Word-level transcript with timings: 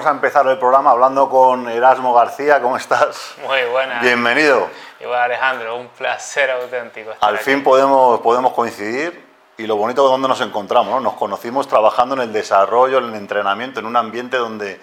vamos 0.00 0.12
a 0.12 0.14
empezar 0.14 0.46
el 0.46 0.56
programa 0.56 0.92
hablando 0.92 1.28
con 1.28 1.68
Erasmo 1.68 2.14
García. 2.14 2.62
¿Cómo 2.62 2.78
estás? 2.78 3.34
Muy 3.46 3.64
buena. 3.70 4.00
Bienvenido. 4.00 4.66
Igual 4.98 5.20
Alejandro, 5.20 5.76
un 5.76 5.88
placer 5.88 6.50
auténtico. 6.52 7.10
Al 7.20 7.36
fin 7.36 7.62
podemos, 7.62 8.18
podemos 8.20 8.54
coincidir 8.54 9.22
y 9.58 9.66
lo 9.66 9.76
bonito 9.76 10.02
de 10.02 10.12
donde 10.12 10.26
nos 10.26 10.40
encontramos. 10.40 10.88
¿no? 10.88 11.00
Nos 11.00 11.12
conocimos 11.16 11.68
trabajando 11.68 12.14
en 12.14 12.22
el 12.22 12.32
desarrollo, 12.32 12.96
en 12.96 13.10
el 13.10 13.14
entrenamiento, 13.14 13.80
en 13.80 13.84
un 13.84 13.94
ambiente 13.94 14.38
donde, 14.38 14.80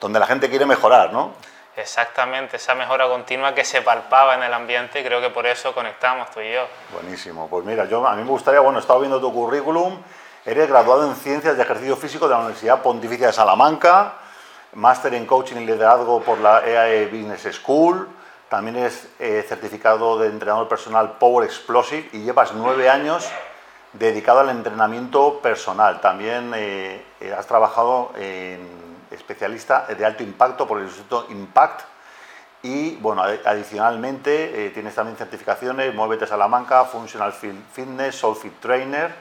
donde 0.00 0.18
la 0.18 0.26
gente 0.26 0.48
quiere 0.48 0.64
mejorar, 0.64 1.12
¿no? 1.12 1.34
Exactamente, 1.76 2.56
esa 2.56 2.74
mejora 2.74 3.06
continua 3.06 3.54
que 3.54 3.66
se 3.66 3.82
palpaba 3.82 4.34
en 4.36 4.44
el 4.44 4.54
ambiente 4.54 4.98
y 5.00 5.04
creo 5.04 5.20
que 5.20 5.28
por 5.28 5.44
eso 5.46 5.74
conectamos 5.74 6.30
tú 6.30 6.40
y 6.40 6.54
yo. 6.54 6.66
Buenísimo. 6.90 7.48
Pues 7.50 7.66
mira, 7.66 7.84
yo, 7.84 8.06
a 8.06 8.14
mí 8.14 8.22
me 8.22 8.30
gustaría, 8.30 8.60
bueno, 8.60 8.78
he 8.78 8.80
estado 8.80 9.00
viendo 9.00 9.20
tu 9.20 9.30
currículum, 9.30 9.98
eres 10.46 10.66
graduado 10.70 11.06
en 11.06 11.16
Ciencias 11.16 11.54
de 11.54 11.62
Ejercicio 11.64 11.96
Físico 11.98 12.28
de 12.28 12.30
la 12.32 12.38
Universidad 12.38 12.80
Pontificia 12.80 13.26
de 13.26 13.34
Salamanca, 13.34 14.20
máster 14.74 15.14
en 15.14 15.26
Coaching 15.26 15.56
y 15.56 15.66
Liderazgo 15.66 16.20
por 16.20 16.38
la 16.38 16.66
EAE 16.66 17.06
Business 17.06 17.56
School, 17.56 18.08
también 18.48 18.76
es 18.76 19.08
eh, 19.18 19.44
certificado 19.48 20.18
de 20.18 20.28
entrenador 20.28 20.68
personal 20.68 21.18
Power 21.18 21.44
Explosive 21.44 22.08
y 22.12 22.20
llevas 22.20 22.52
nueve 22.54 22.88
años 22.88 23.28
dedicado 23.92 24.40
al 24.40 24.50
entrenamiento 24.50 25.40
personal. 25.40 26.00
También 26.00 26.52
eh, 26.54 27.04
eh, 27.20 27.34
has 27.36 27.46
trabajado 27.46 28.12
en 28.16 28.68
especialista 29.10 29.86
de 29.86 30.04
alto 30.04 30.22
impacto 30.22 30.66
por 30.66 30.78
el 30.78 30.84
Instituto 30.84 31.26
Impact 31.30 31.82
y, 32.62 32.96
bueno, 32.96 33.22
adicionalmente 33.22 34.70
tienes 34.72 34.94
también 34.94 35.16
certificaciones, 35.16 35.94
Muévete 35.94 36.26
Salamanca, 36.26 36.84
Functional 36.84 37.32
Fitness, 37.32 38.14
Soul 38.14 38.36
Fit 38.36 38.58
Trainer, 38.58 39.14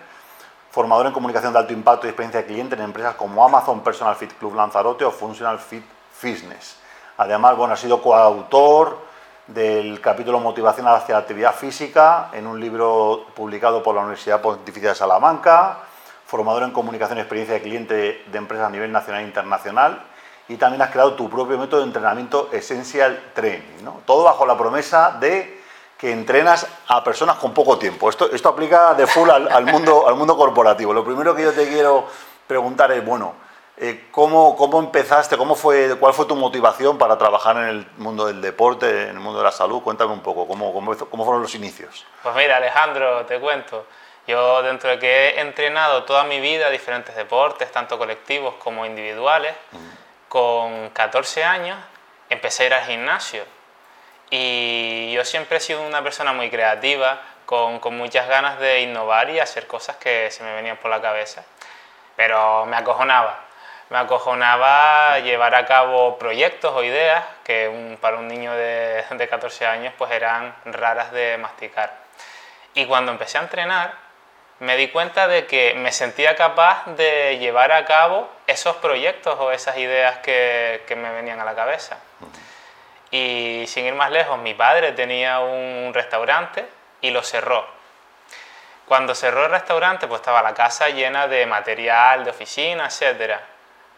formador 0.74 1.06
en 1.06 1.14
comunicación 1.14 1.54
de 1.54 1.60
alto 1.60 1.72
impacto 1.72 2.08
y 2.08 2.10
experiencia 2.10 2.42
de 2.42 2.48
cliente 2.48 2.74
en 2.74 2.82
empresas 2.82 3.14
como 3.14 3.46
Amazon 3.46 3.82
Personal 3.84 4.16
Fit 4.16 4.34
Club 4.40 4.56
Lanzarote 4.56 5.06
o 5.06 5.12
Functional 5.12 5.60
Fit 5.60 5.84
Fitness. 6.12 6.78
Además, 7.18 7.56
bueno, 7.56 7.76
ha 7.76 7.78
sido 7.78 8.02
coautor 8.02 8.98
del 9.46 10.02
capítulo 10.02 10.40
Motivación 10.40 10.88
hacia 10.88 11.14
la 11.14 11.20
actividad 11.20 11.54
física 11.54 12.30
en 12.34 12.48
un 12.48 12.60
libro 12.60 13.28
publicado 13.36 13.84
por 13.84 13.94
la 13.94 14.02
Universidad 14.02 14.42
Pontificia 14.42 14.90
de 14.90 14.96
Salamanca, 14.96 15.78
formador 16.26 16.64
en 16.64 16.72
comunicación 16.72 17.20
y 17.20 17.22
experiencia 17.22 17.54
de 17.54 17.62
cliente 17.62 18.24
de 18.26 18.38
empresas 18.40 18.66
a 18.66 18.72
nivel 18.72 18.92
nacional 18.92 19.22
e 19.22 19.28
internacional 19.28 20.04
y 20.48 20.58
también 20.58 20.82
has 20.82 20.90
creado 20.90 21.14
tu 21.14 21.30
propio 21.30 21.60
método 21.60 21.82
de 21.82 21.86
entrenamiento 21.86 22.50
Essential 22.52 23.32
Training, 23.36 23.84
¿no? 23.84 24.02
todo 24.08 24.24
bajo 24.24 24.44
la 24.48 24.58
promesa 24.58 25.18
de 25.20 25.62
que 26.04 26.12
entrenas 26.12 26.68
a 26.90 27.02
personas 27.02 27.38
con 27.38 27.54
poco 27.54 27.78
tiempo. 27.78 28.10
Esto, 28.10 28.30
esto 28.30 28.50
aplica 28.50 28.94
de 28.94 29.08
full 29.08 29.30
al, 29.30 29.64
mundo, 29.64 30.06
al 30.06 30.16
mundo 30.16 30.36
corporativo. 30.36 30.94
Lo 30.94 31.02
primero 31.02 31.34
que 31.34 31.44
yo 31.44 31.54
te 31.54 31.66
quiero 31.66 32.06
preguntar 32.46 32.92
es, 32.92 33.06
bueno, 33.06 33.36
eh, 33.78 34.10
¿cómo, 34.12 34.54
¿cómo, 34.58 34.80
empezaste? 34.80 35.38
Cómo 35.38 35.56
fue, 35.56 35.98
¿Cuál 35.98 36.14
fue 36.14 36.26
tu 36.26 36.36
motivación 36.36 36.98
para 36.98 37.18
trabajar 37.18 37.56
en 37.56 37.64
el 37.70 37.88
mundo 37.96 38.26
del 38.26 38.42
deporte, 38.42 39.04
en 39.04 39.12
el 39.12 39.20
mundo 39.22 39.40
de 39.40 39.46
la 39.46 39.54
salud? 39.54 39.82
Cuéntame 39.82 40.12
un 40.12 40.20
poco, 40.20 40.46
¿cómo, 40.46 40.74
cómo, 40.74 40.94
cómo 40.94 41.24
fueron 41.24 41.42
los 41.42 41.56
inicios? 41.56 42.06
Pues 42.22 42.36
mira, 42.36 42.58
Alejandro, 42.58 43.26
te 43.26 43.40
cuento. 43.40 43.86
Yo 44.28 44.62
dentro 44.62 44.90
de 44.90 45.00
que 45.00 45.30
he 45.30 45.40
entrenado 45.40 46.04
toda 46.04 46.26
mi 46.26 46.42
vida 46.42 46.70
diferentes 46.70 47.16
deportes, 47.16 47.72
tanto 47.72 47.98
colectivos 47.98 48.56
como 48.56 48.86
individuales, 48.86 49.56
con 50.28 50.90
14 50.90 51.46
años 51.46 51.78
empecé 52.30 52.64
a 52.64 52.66
ir 52.66 52.74
al 52.74 52.84
gimnasio 52.88 53.46
y 54.36 55.12
yo 55.12 55.24
siempre 55.26 55.58
he 55.58 55.60
sido 55.60 55.86
una 55.86 56.02
persona 56.02 56.34
muy 56.34 56.50
creativa, 56.50 57.22
con, 57.46 57.78
con, 57.78 57.96
muchas 57.96 58.28
ganas 58.28 58.58
de 58.58 58.82
innovar 58.82 59.30
y 59.30 59.40
hacer 59.40 59.68
cosas 59.68 59.98
que 59.98 60.32
se 60.32 60.44
me 60.44 60.56
venían 60.56 60.78
por 60.78 60.90
la 60.90 61.00
cabeza. 61.00 61.44
Pero 62.16 62.66
me 62.66 62.76
acojonaba. 62.76 63.42
Me 63.92 64.00
acojonaba 64.00 65.20
llevar 65.20 65.54
a 65.54 65.68
cabo 65.68 66.18
proyectos 66.18 66.74
o 66.74 66.84
ideas 66.84 67.24
que 67.44 67.96
para 68.02 68.18
un 68.18 68.28
niño 68.28 68.52
de, 68.54 69.06
de 69.08 69.28
14 69.28 69.68
años 69.68 69.94
pues 70.00 70.10
eran 70.10 70.56
raras 70.66 71.12
de 71.12 71.38
masticar. 71.38 71.94
Y 72.74 72.88
cuando 72.88 73.12
empecé 73.12 73.38
a 73.38 73.42
entrenar, 73.42 73.94
me 74.58 74.78
di 74.78 74.88
cuenta 74.88 75.28
de 75.28 75.46
que 75.46 75.76
me 75.76 75.92
sentía 75.92 76.36
capaz 76.36 76.88
de 76.88 77.38
llevar 77.38 77.72
a 77.72 77.86
cabo 77.86 78.28
esos 78.48 78.78
proyectos 78.78 79.40
o 79.40 79.52
esas 79.52 79.78
ideas 79.78 80.18
que, 80.24 80.84
que 80.88 80.96
me 80.96 81.12
venían 81.12 81.40
a 81.40 81.46
la 81.46 81.54
cabeza. 81.54 82.00
Y 83.14 83.66
sin 83.68 83.86
ir 83.86 83.94
más 83.94 84.10
lejos, 84.10 84.40
mi 84.40 84.56
padre 84.56 84.92
tenía 84.94 85.40
un 85.40 85.94
restaurante 85.94 86.66
y 87.00 87.12
lo 87.12 87.22
cerró. 87.22 87.64
Cuando 88.88 89.14
cerró 89.14 89.46
el 89.46 89.52
restaurante, 89.52 90.08
pues 90.08 90.22
estaba 90.22 90.42
la 90.42 90.56
casa 90.56 90.90
llena 90.90 91.28
de 91.28 91.46
material, 91.46 92.24
de 92.24 92.32
oficina, 92.32 92.88
etc. 92.88 93.36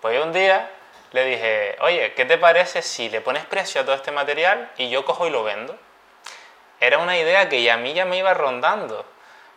Pues 0.02 0.22
un 0.22 0.34
día 0.34 0.70
le 1.14 1.24
dije, 1.24 1.78
oye, 1.80 2.14
¿qué 2.14 2.26
te 2.26 2.38
parece 2.38 2.82
si 2.82 3.08
le 3.08 3.22
pones 3.22 3.46
precio 3.46 3.80
a 3.80 3.86
todo 3.86 3.96
este 3.96 4.12
material 4.12 4.70
y 4.76 4.90
yo 4.90 5.06
cojo 5.06 5.26
y 5.26 5.30
lo 5.30 5.46
vendo? 5.46 5.78
Era 6.82 6.98
una 6.98 7.18
idea 7.18 7.48
que 7.48 7.64
ya 7.64 7.76
a 7.76 7.78
mí 7.78 7.94
ya 7.94 8.04
me 8.04 8.18
iba 8.18 8.34
rondando, 8.34 9.06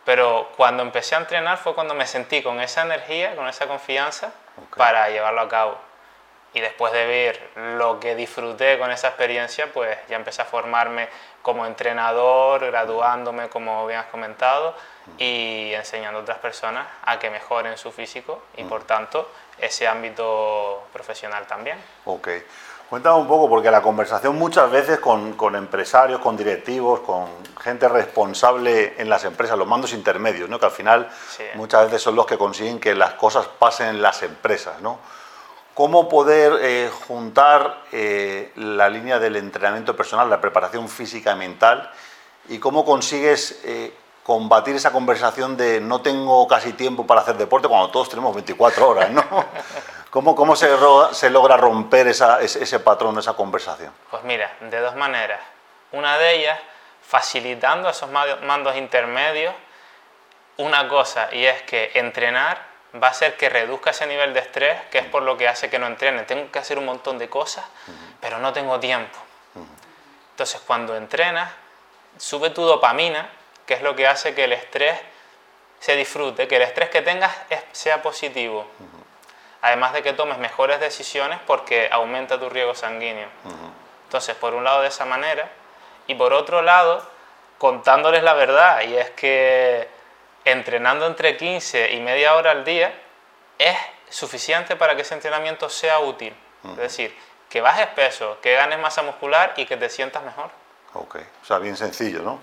pero 0.05 0.53
cuando 0.55 0.83
empecé 0.83 1.15
a 1.15 1.17
entrenar 1.17 1.57
fue 1.57 1.75
cuando 1.75 1.93
me 1.93 2.07
sentí 2.07 2.41
con 2.41 2.61
esa 2.61 2.83
energía, 2.83 3.35
con 3.35 3.45
esa 3.49 3.67
confianza 3.67 4.31
para 4.77 5.09
llevarlo 5.09 5.41
a 5.41 5.49
cabo 5.49 5.88
y 6.53 6.61
después 6.61 6.91
de 6.93 7.05
ver 7.05 7.49
lo 7.77 7.99
que 7.99 8.15
disfruté 8.15 8.79
con 8.79 8.91
esa 8.91 9.09
experiencia, 9.09 9.71
pues 9.71 9.97
ya 10.09 10.15
empecé 10.15 10.41
a 10.41 10.45
formarme 10.45 11.07
como 11.41 11.65
entrenador, 11.65 12.65
graduándome, 12.65 13.49
como 13.49 13.85
bien 13.87 13.99
has 13.99 14.07
comentado, 14.07 14.75
y 15.17 15.71
enseñando 15.73 16.19
a 16.19 16.21
otras 16.23 16.39
personas 16.39 16.87
a 17.05 17.19
que 17.19 17.29
mejoren 17.29 17.77
su 17.77 17.91
físico 17.91 18.43
y 18.57 18.63
por 18.63 18.83
tanto 18.83 19.29
ese 19.57 19.87
ámbito 19.87 20.83
profesional 20.93 21.45
también. 21.47 21.77
Ok. 22.05 22.29
Cuéntame 22.89 23.19
un 23.19 23.27
poco, 23.27 23.47
porque 23.47 23.69
la 23.69 23.83
conversación 23.83 24.35
muchas 24.35 24.71
veces 24.71 24.99
con, 24.99 25.33
con, 25.33 25.55
empresarios, 25.55 26.19
con 26.21 26.35
directivos, 26.35 27.01
con 27.01 27.27
gente 27.61 27.87
responsable 27.87 28.95
en 28.97 29.07
las 29.07 29.25
empresas, 29.25 29.59
los 29.59 29.67
mandos 29.67 29.93
intermedios, 29.93 30.49
¿no? 30.49 30.59
que 30.59 30.65
al 30.65 30.71
final 30.71 31.07
muchas 31.53 31.85
veces 31.85 32.01
son 32.01 32.15
los 32.15 32.25
que 32.25 32.35
consiguen 32.35 32.79
que 32.79 32.95
las 32.95 33.13
cosas 33.13 33.45
pasen 33.45 33.89
en 33.89 34.01
las 34.01 34.23
empresas. 34.23 34.81
¿no? 34.81 34.97
Cómo 35.79 36.09
poder 36.09 36.59
eh, 36.61 36.91
juntar 37.07 37.83
eh, 37.93 38.51
la 38.57 38.89
línea 38.89 39.17
del 39.17 39.37
entrenamiento 39.37 39.95
personal, 39.95 40.29
la 40.29 40.41
preparación 40.41 40.89
física 40.89 41.31
y 41.31 41.35
mental, 41.37 41.89
y 42.49 42.59
cómo 42.59 42.83
consigues 42.83 43.61
eh, 43.63 43.93
combatir 44.21 44.75
esa 44.75 44.91
conversación 44.91 45.55
de 45.55 45.79
no 45.79 46.01
tengo 46.01 46.45
casi 46.49 46.73
tiempo 46.73 47.07
para 47.07 47.21
hacer 47.21 47.37
deporte 47.37 47.69
cuando 47.69 47.91
todos 47.91 48.09
tenemos 48.09 48.35
24 48.35 48.89
horas, 48.89 49.09
¿no? 49.09 49.23
¿Cómo, 50.09 50.35
cómo 50.35 50.53
se, 50.57 50.67
se, 51.13 51.29
logra 51.29 51.55
romper 51.55 52.07
esa, 52.09 52.41
ese, 52.41 52.61
ese 52.61 52.81
patrón, 52.81 53.17
esa 53.17 53.31
conversación? 53.31 53.93
Pues 54.11 54.21
mira, 54.25 54.51
de 54.59 54.81
dos 54.81 54.97
maneras. 54.97 55.39
Una 55.93 56.17
de 56.17 56.39
ellas, 56.39 56.59
facilitando 57.01 57.87
esos 57.87 58.09
mandos 58.11 58.75
intermedios, 58.75 59.53
una 60.57 60.89
cosa, 60.89 61.29
y 61.31 61.45
es 61.45 61.61
que 61.61 61.91
entrenar 61.93 62.67
va 63.01 63.09
a 63.09 63.13
ser 63.13 63.37
que 63.37 63.49
reduzca 63.49 63.91
ese 63.91 64.07
nivel 64.07 64.33
de 64.33 64.39
estrés, 64.39 64.79
que 64.91 64.99
es 64.99 65.05
por 65.05 65.23
lo 65.23 65.37
que 65.37 65.47
hace 65.47 65.69
que 65.69 65.77
no 65.77 65.87
entrene. 65.87 66.23
Tengo 66.23 66.51
que 66.51 66.59
hacer 66.59 66.77
un 66.77 66.85
montón 66.85 67.17
de 67.17 67.29
cosas, 67.29 67.65
pero 68.19 68.39
no 68.39 68.51
tengo 68.53 68.79
tiempo. 68.79 69.17
Entonces, 70.31 70.61
cuando 70.65 70.95
entrenas, 70.95 71.51
sube 72.17 72.49
tu 72.49 72.63
dopamina, 72.63 73.29
que 73.65 73.75
es 73.75 73.81
lo 73.81 73.95
que 73.95 74.07
hace 74.07 74.33
que 74.33 74.45
el 74.45 74.53
estrés 74.53 74.97
se 75.79 75.95
disfrute, 75.95 76.47
que 76.47 76.55
el 76.55 76.63
estrés 76.63 76.89
que 76.89 77.01
tengas 77.01 77.31
sea 77.71 78.01
positivo. 78.01 78.67
Además 79.61 79.93
de 79.93 80.01
que 80.01 80.13
tomes 80.13 80.37
mejores 80.37 80.79
decisiones 80.79 81.39
porque 81.45 81.89
aumenta 81.91 82.39
tu 82.39 82.49
riesgo 82.49 82.73
sanguíneo. 82.73 83.27
Entonces, 84.05 84.35
por 84.35 84.55
un 84.55 84.63
lado 84.63 84.81
de 84.81 84.87
esa 84.87 85.05
manera, 85.05 85.49
y 86.07 86.15
por 86.15 86.33
otro 86.33 86.61
lado, 86.61 87.05
contándoles 87.59 88.23
la 88.23 88.33
verdad, 88.33 88.81
y 88.81 88.95
es 88.95 89.11
que 89.11 89.87
entrenando 90.45 91.05
entre 91.05 91.37
15 91.37 91.93
y 91.93 91.99
media 91.99 92.35
hora 92.35 92.51
al 92.51 92.63
día 92.63 92.93
es 93.57 93.77
suficiente 94.09 94.75
para 94.75 94.95
que 94.95 95.03
ese 95.03 95.13
entrenamiento 95.13 95.69
sea 95.69 95.99
útil. 95.99 96.33
Es 96.71 96.77
decir, 96.77 97.15
que 97.49 97.61
bajes 97.61 97.87
peso, 97.87 98.37
que 98.41 98.53
ganes 98.53 98.79
masa 98.79 99.01
muscular 99.01 99.53
y 99.57 99.65
que 99.65 99.77
te 99.77 99.89
sientas 99.89 100.23
mejor. 100.23 100.51
Ok, 100.93 101.17
o 101.41 101.45
sea, 101.45 101.59
bien 101.59 101.77
sencillo, 101.77 102.21
¿no? 102.21 102.39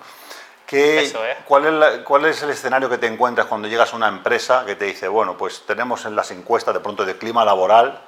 Eso 0.71 1.25
es. 1.25 1.37
¿cuál, 1.47 1.83
es 1.83 1.99
¿Cuál 2.01 2.25
es 2.27 2.43
el 2.43 2.51
escenario 2.51 2.89
que 2.89 2.99
te 2.99 3.07
encuentras 3.07 3.47
cuando 3.47 3.69
llegas 3.69 3.93
a 3.93 3.97
una 3.97 4.09
empresa 4.09 4.65
que 4.65 4.75
te 4.75 4.87
dice, 4.87 5.07
bueno, 5.09 5.37
pues 5.37 5.65
tenemos 5.67 6.05
en 6.07 6.17
las 6.17 6.31
encuestas 6.31 6.75
de 6.75 6.81
pronto 6.81 7.05
de 7.05 7.17
clima 7.17 7.45
laboral 7.45 8.01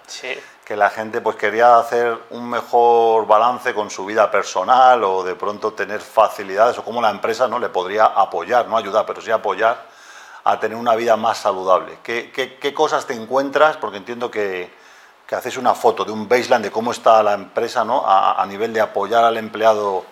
que 0.64 0.76
la 0.76 0.90
gente 0.90 1.20
pues 1.20 1.36
quería 1.36 1.78
hacer 1.78 2.18
un 2.30 2.50
mejor 2.50 3.26
balance 3.26 3.72
con 3.72 3.90
su 3.90 4.04
vida 4.04 4.30
personal 4.30 5.02
o 5.04 5.22
de 5.22 5.34
pronto 5.34 5.72
tener 5.72 6.00
facilidades 6.00 6.76
o 6.78 6.84
cómo 6.84 7.00
la 7.00 7.10
empresa 7.10 7.48
no 7.48 7.58
le 7.58 7.68
podría 7.68 8.04
apoyar, 8.04 8.66
no 8.66 8.76
ayudar, 8.76 9.06
pero 9.06 9.22
sí 9.22 9.30
apoyar 9.30 9.86
a 10.44 10.58
tener 10.58 10.76
una 10.76 10.94
vida 10.94 11.16
más 11.16 11.38
saludable? 11.38 11.98
¿Qué, 12.02 12.30
qué, 12.32 12.74
cosas 12.74 13.06
te 13.06 13.14
encuentras? 13.14 13.76
Porque 13.76 13.98
entiendo 13.98 14.30
que, 14.30 14.70
que 15.26 15.34
haces 15.34 15.56
una 15.56 15.74
foto 15.74 16.04
de 16.04 16.12
un 16.12 16.28
baseline 16.28 16.62
de 16.62 16.70
cómo 16.70 16.92
está 16.92 17.22
la 17.22 17.34
empresa 17.34 17.84
¿no? 17.84 18.06
a, 18.06 18.40
a 18.40 18.46
nivel 18.46 18.72
de 18.72 18.80
apoyar 18.80 19.24
al 19.24 19.36
empleado 19.36 20.04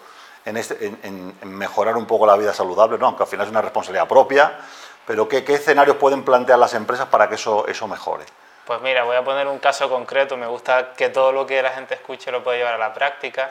este, 0.55 0.87
en, 1.03 1.35
mejorar 1.43 1.97
un 1.97 2.07
poco 2.07 2.27
la 2.27 2.37
vida 2.37 2.53
saludable, 2.53 2.99
¿no? 2.99 3.07
aunque 3.07 3.23
al 3.23 3.29
final 3.29 3.47
es 3.47 3.51
una 3.51 3.63
responsabilidad 3.63 4.07
propia, 4.07 4.59
pero 5.07 5.29
¿qué, 5.29 5.45
escenarios 5.47 5.97
pueden 5.97 6.25
plantear 6.25 6.59
las 6.59 6.75
empresas 6.75 7.07
para 7.07 7.29
que 7.29 7.37
eso, 7.37 7.67
eso 7.67 7.89
mejore? 7.89 8.25
Pues 8.67 8.81
mira, 8.81 9.05
voy 9.05 9.17
a 9.17 9.25
poner 9.25 9.47
un 9.47 9.59
caso 9.59 9.89
concreto, 9.89 10.37
me 10.37 10.47
gusta 10.47 10.93
que 10.95 11.09
todo 11.09 11.33
lo 11.33 11.47
que 11.47 11.63
la 11.63 11.71
gente 11.71 11.95
escuche 11.95 12.31
lo 12.31 12.43
pueda 12.43 12.59
llevar 12.59 12.75
a 12.75 12.79
la 12.79 12.93
práctica 12.93 13.51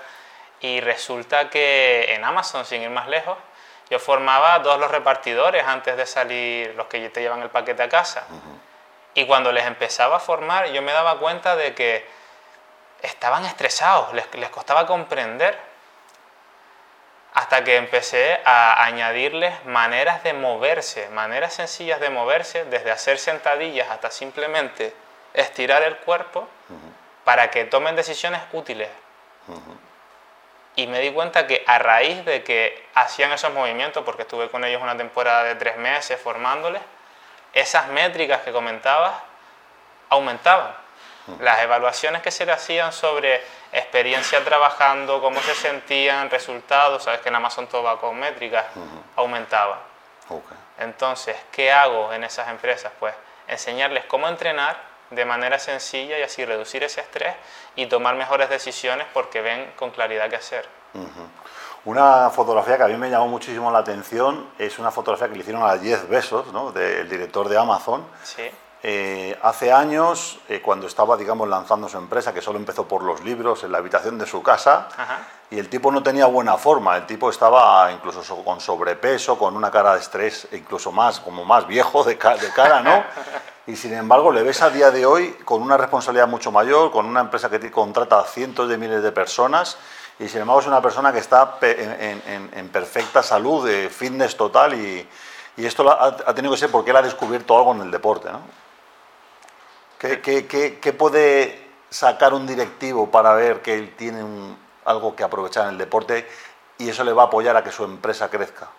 y 0.59 0.81
resulta 0.81 1.49
que 1.49 2.13
en 2.13 2.23
Amazon, 2.23 2.65
sin 2.65 2.81
ir 2.81 2.89
más 2.89 3.07
lejos, 3.07 3.37
yo 3.89 3.99
formaba 3.99 4.61
todos 4.63 4.79
los 4.79 4.89
repartidores 4.89 5.63
antes 5.65 5.95
de 5.95 6.05
salir, 6.05 6.73
los 6.75 6.87
que 6.87 7.09
te 7.09 7.21
llevan 7.21 7.41
el 7.41 7.49
paquete 7.49 7.83
a 7.83 7.89
casa. 7.89 8.23
Y 9.13 9.25
cuando 9.27 9.51
les 9.51 9.65
empezaba 9.65 10.17
a 10.17 10.19
formar, 10.19 10.67
yo 10.71 10.81
me 10.81 10.91
daba 10.91 11.19
cuenta 11.19 11.55
de 11.55 11.75
que 11.75 12.05
estaban 13.01 13.45
estresados, 13.45 14.13
les, 14.13 14.33
les 14.33 14.49
costaba 14.49 14.85
comprender. 14.87 15.57
Hasta 17.35 17.65
que 17.65 17.75
empecé 17.75 18.39
a 18.45 18.85
añadirles 18.85 19.65
maneras 19.65 20.23
de 20.23 20.31
moverse, 20.31 21.09
maneras 21.09 21.53
sencillas 21.53 21.99
de 21.99 22.09
moverse, 22.09 22.63
desde 22.65 22.91
hacer 22.91 23.19
sentadillas 23.19 23.89
hasta 23.89 24.09
simplemente 24.09 24.95
estirar 25.33 25.83
el 25.83 25.97
cuerpo 25.97 26.47
para 27.25 27.51
que 27.51 27.65
tomen 27.65 27.97
decisiones 27.97 28.41
útiles. 28.53 28.87
Y 30.77 30.87
me 30.87 30.99
di 30.99 31.11
cuenta 31.11 31.45
que 31.45 31.61
a 31.67 31.77
raíz 31.77 32.23
de 32.23 32.41
que 32.43 32.87
hacían 32.93 33.33
esos 33.33 33.51
movimientos, 33.53 34.05
porque 34.05 34.21
estuve 34.21 34.49
con 34.49 34.63
ellos 34.63 34.81
una 34.81 34.95
temporada 34.95 35.43
de 35.43 35.55
tres 35.55 35.75
meses 35.75 36.17
formándoles, 36.19 36.81
esas 37.53 37.87
métricas 37.87 38.41
que 38.41 38.53
comentabas 38.53 39.13
aumentaban. 40.09 40.84
Las 41.39 41.61
evaluaciones 41.61 42.21
que 42.21 42.31
se 42.31 42.45
le 42.45 42.51
hacían 42.51 42.91
sobre 42.93 43.41
experiencia 43.71 44.43
trabajando, 44.43 45.21
cómo 45.21 45.41
se 45.41 45.55
sentían, 45.55 46.29
resultados, 46.29 47.03
sabes 47.03 47.21
que 47.21 47.29
en 47.29 47.35
Amazon 47.35 47.67
todo 47.67 47.83
va 47.83 47.99
con 47.99 48.17
métricas, 48.19 48.65
aumentaban. 49.15 49.79
Entonces, 50.77 51.35
¿qué 51.51 51.71
hago 51.71 52.13
en 52.13 52.23
esas 52.23 52.47
empresas? 52.49 52.91
Pues 52.99 53.13
enseñarles 53.47 54.05
cómo 54.05 54.27
entrenar 54.27 54.77
de 55.09 55.25
manera 55.25 55.59
sencilla 55.59 56.17
y 56.19 56.23
así 56.23 56.45
reducir 56.45 56.83
ese 56.83 57.01
estrés 57.01 57.35
y 57.75 57.85
tomar 57.87 58.15
mejores 58.15 58.49
decisiones 58.49 59.07
porque 59.13 59.41
ven 59.41 59.73
con 59.75 59.91
claridad 59.91 60.29
qué 60.29 60.35
hacer. 60.35 60.67
Una 61.85 62.31
fotografía 62.31 62.77
que 62.77 62.83
a 62.83 62.87
mí 62.87 62.97
me 62.97 63.09
llamó 63.09 63.27
muchísimo 63.27 63.71
la 63.71 63.79
atención 63.79 64.49
es 64.57 64.79
una 64.79 64.91
fotografía 64.91 65.27
que 65.27 65.35
le 65.35 65.41
hicieron 65.41 65.63
a 65.63 65.77
Jeff 65.77 66.07
Bezos, 66.09 66.47
¿no? 66.51 66.71
del 66.71 67.07
director 67.07 67.47
de 67.47 67.57
Amazon. 67.57 68.05
Sí. 68.23 68.49
Eh, 68.87 69.35
hace 69.41 69.73
años, 69.73 70.37
eh, 70.47 70.61
cuando 70.61 70.85
estaba, 70.85 71.17
digamos, 71.17 71.49
lanzando 71.49 71.89
su 71.89 71.97
empresa, 71.97 72.35
que 72.35 72.39
solo 72.39 72.59
empezó 72.59 72.87
por 72.87 73.01
los 73.01 73.23
libros 73.23 73.63
en 73.63 73.71
la 73.71 73.79
habitación 73.79 74.19
de 74.19 74.27
su 74.27 74.43
casa, 74.43 74.89
y 75.49 75.57
el 75.57 75.69
tipo 75.69 75.91
no 75.91 76.03
tenía 76.03 76.27
buena 76.27 76.55
forma, 76.57 76.95
el 76.95 77.07
tipo 77.07 77.31
estaba 77.31 77.91
incluso 77.91 78.21
con 78.43 78.61
sobrepeso, 78.61 79.39
con 79.39 79.57
una 79.57 79.71
cara 79.71 79.95
de 79.95 80.01
estrés, 80.01 80.47
incluso 80.51 80.91
más, 80.91 81.19
como 81.19 81.43
más 81.43 81.65
viejo 81.65 82.03
de, 82.03 82.13
de 82.13 82.49
cara, 82.55 82.81
¿no? 82.81 83.03
y 83.65 83.75
sin 83.75 83.91
embargo 83.91 84.31
le 84.31 84.43
ves 84.43 84.61
a 84.61 84.69
día 84.69 84.91
de 84.91 85.03
hoy 85.03 85.31
con 85.43 85.63
una 85.63 85.77
responsabilidad 85.77 86.27
mucho 86.27 86.51
mayor, 86.51 86.91
con 86.91 87.07
una 87.07 87.21
empresa 87.21 87.49
que 87.49 87.71
contrata 87.71 88.19
a 88.19 88.23
cientos 88.25 88.69
de 88.69 88.77
miles 88.77 89.01
de 89.01 89.11
personas, 89.11 89.79
y 90.19 90.27
sin 90.27 90.41
embargo 90.41 90.61
es 90.61 90.67
una 90.67 90.83
persona 90.83 91.11
que 91.11 91.17
está 91.17 91.57
en, 91.59 92.69
perfecta 92.69 93.23
salud, 93.23 93.65
de 93.65 93.89
fitness 93.89 94.37
total, 94.37 94.75
y, 94.75 95.09
esto 95.57 95.89
ha, 95.89 96.35
tenido 96.35 96.53
que 96.53 96.59
ser 96.59 96.69
porque 96.69 96.91
él 96.91 96.97
ha 96.97 97.01
descubierto 97.01 97.57
algo 97.57 97.73
en 97.73 97.81
el 97.81 97.89
deporte. 97.89 98.29
¿no? 98.29 98.41
¿Qué, 99.99 100.95
puede 100.97 101.67
sacar 101.89 102.33
un 102.33 102.45
directivo 102.45 103.09
para 103.09 103.33
ver 103.33 103.61
que 103.61 103.73
él 103.73 103.95
tiene 103.95 104.23
algo 104.85 105.15
que 105.15 105.23
aprovechar 105.23 105.63
en 105.65 105.71
el 105.71 105.77
deporte 105.77 106.27
y 106.77 106.89
eso 106.89 107.03
le 107.03 107.13
va 107.13 107.23
a 107.23 107.25
apoyar 107.27 107.55
a 107.55 107.63
que 107.63 107.71
su 107.71 107.83
empresa 107.83 108.29
crezca? 108.29 108.69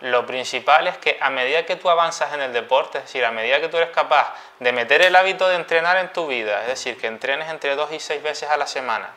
Lo 0.00 0.24
principal 0.24 0.86
es 0.86 0.96
que 0.96 1.18
a 1.20 1.28
medida 1.28 1.66
que 1.66 1.76
tú 1.76 1.90
avanzas 1.90 2.32
en 2.32 2.40
el 2.40 2.52
deporte, 2.52 2.98
es 2.98 3.04
decir, 3.04 3.24
a 3.24 3.30
medida 3.30 3.60
que 3.60 3.68
tú 3.68 3.76
eres 3.76 3.90
capaz 3.90 4.34
de 4.58 4.72
meter 4.72 5.02
el 5.02 5.14
hábito 5.14 5.46
de 5.46 5.56
entrenar 5.56 5.98
en 5.98 6.10
tu 6.12 6.26
vida, 6.26 6.62
es 6.62 6.68
decir, 6.68 6.98
que 6.98 7.06
entrenes 7.06 7.50
entre 7.50 7.76
dos 7.76 7.92
y 7.92 8.00
seis 8.00 8.22
veces 8.22 8.48
a 8.48 8.56
la 8.56 8.66
semana, 8.66 9.10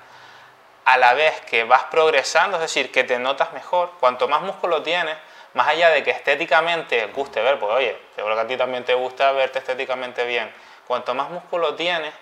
a 0.84 0.98
la 0.98 1.14
vez 1.14 1.40
que 1.42 1.64
vas 1.64 1.84
progresando, 1.84 2.58
es 2.58 2.62
decir, 2.64 2.92
que 2.92 3.06
te 3.06 3.18
notas 3.18 3.54
mejor, 3.54 3.92
cuanto 4.02 4.28
más 4.28 4.42
músculo 4.42 4.84
tienes, 4.84 5.16
más 5.54 5.70
allá 5.70 5.90
de 5.90 6.04
que 6.04 6.12
estéticamente 6.12 7.06
guste 7.08 7.42
ver, 7.42 7.60
pues 7.60 7.72
oye, 7.72 7.98
seguro 8.16 8.36
que 8.36 8.42
a 8.42 8.48
ti 8.48 8.58
también 8.58 8.84
te 8.84 8.94
gusta 8.94 9.32
verte 9.32 9.60
estéticamente 9.60 10.26
bien, 10.26 10.52
cuanto 10.88 11.14
más 11.14 11.30
músculo 11.30 11.76
tienes, 11.76 12.14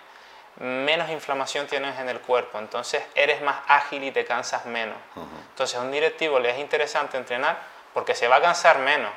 menos 0.57 1.09
inflamación 1.09 1.67
tienes 1.67 1.97
en 1.99 2.09
el 2.09 2.19
cuerpo, 2.19 2.59
entonces 2.59 3.03
eres 3.15 3.41
más 3.41 3.57
ágil 3.67 4.03
y 4.03 4.11
te 4.11 4.25
cansas 4.25 4.65
menos. 4.65 4.97
Entonces 5.49 5.77
a 5.77 5.81
un 5.81 5.91
directivo 5.91 6.39
le 6.39 6.51
es 6.51 6.59
interesante 6.59 7.17
entrenar 7.17 7.57
porque 7.93 8.15
se 8.15 8.27
va 8.27 8.37
a 8.37 8.41
cansar 8.41 8.79
menos 8.79 9.11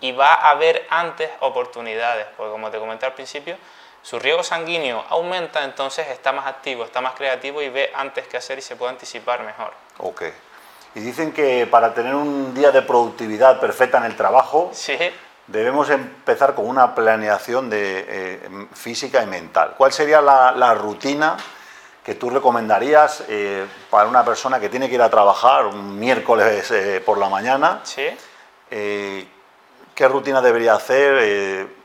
y 0.00 0.12
va 0.12 0.34
a 0.34 0.50
haber 0.50 0.86
antes 0.90 1.30
oportunidades, 1.40 2.26
porque 2.36 2.52
como 2.52 2.70
te 2.70 2.78
comenté 2.78 3.06
al 3.06 3.14
principio, 3.14 3.56
su 4.02 4.18
riego 4.18 4.42
sanguíneo 4.42 5.04
aumenta, 5.08 5.64
entonces 5.64 6.06
está 6.08 6.30
más 6.30 6.46
activo, 6.46 6.84
está 6.84 7.00
más 7.00 7.14
creativo 7.14 7.62
y 7.62 7.70
ve 7.70 7.90
antes 7.94 8.28
qué 8.28 8.36
hacer 8.36 8.58
y 8.58 8.62
se 8.62 8.76
puede 8.76 8.92
anticipar 8.92 9.42
mejor. 9.42 9.72
Ok. 9.98 10.24
Y 10.94 11.00
dicen 11.00 11.32
que 11.32 11.66
para 11.66 11.92
tener 11.94 12.14
un 12.14 12.54
día 12.54 12.70
de 12.70 12.82
productividad 12.82 13.58
perfecta 13.58 13.98
en 13.98 14.04
el 14.04 14.16
trabajo, 14.16 14.70
debemos 15.46 15.90
empezar 15.90 16.54
con 16.54 16.66
una 16.66 16.94
planeación 16.94 17.68
de, 17.68 18.04
eh, 18.08 18.66
física 18.72 19.22
y 19.22 19.26
mental. 19.26 19.74
¿Cuál 19.76 19.92
sería 19.92 20.20
la, 20.20 20.74
rutina 20.74 21.36
que 22.02 22.14
tú 22.14 22.30
recomendarías 22.30 23.24
eh, 23.28 23.66
para 23.90 24.08
una 24.08 24.24
persona 24.24 24.60
que 24.60 24.68
tiene 24.68 24.88
que 24.88 24.94
ir 24.94 25.02
a 25.02 25.10
trabajar 25.10 25.66
un 25.66 25.98
miércoles 25.98 26.70
eh, 26.70 27.02
por 27.04 27.18
la 27.18 27.28
mañana? 27.28 27.80
Sí. 27.82 28.06
¿Qué 28.70 30.08
rutina 30.08 30.40
debería 30.40 30.74
hacer? 30.74 31.84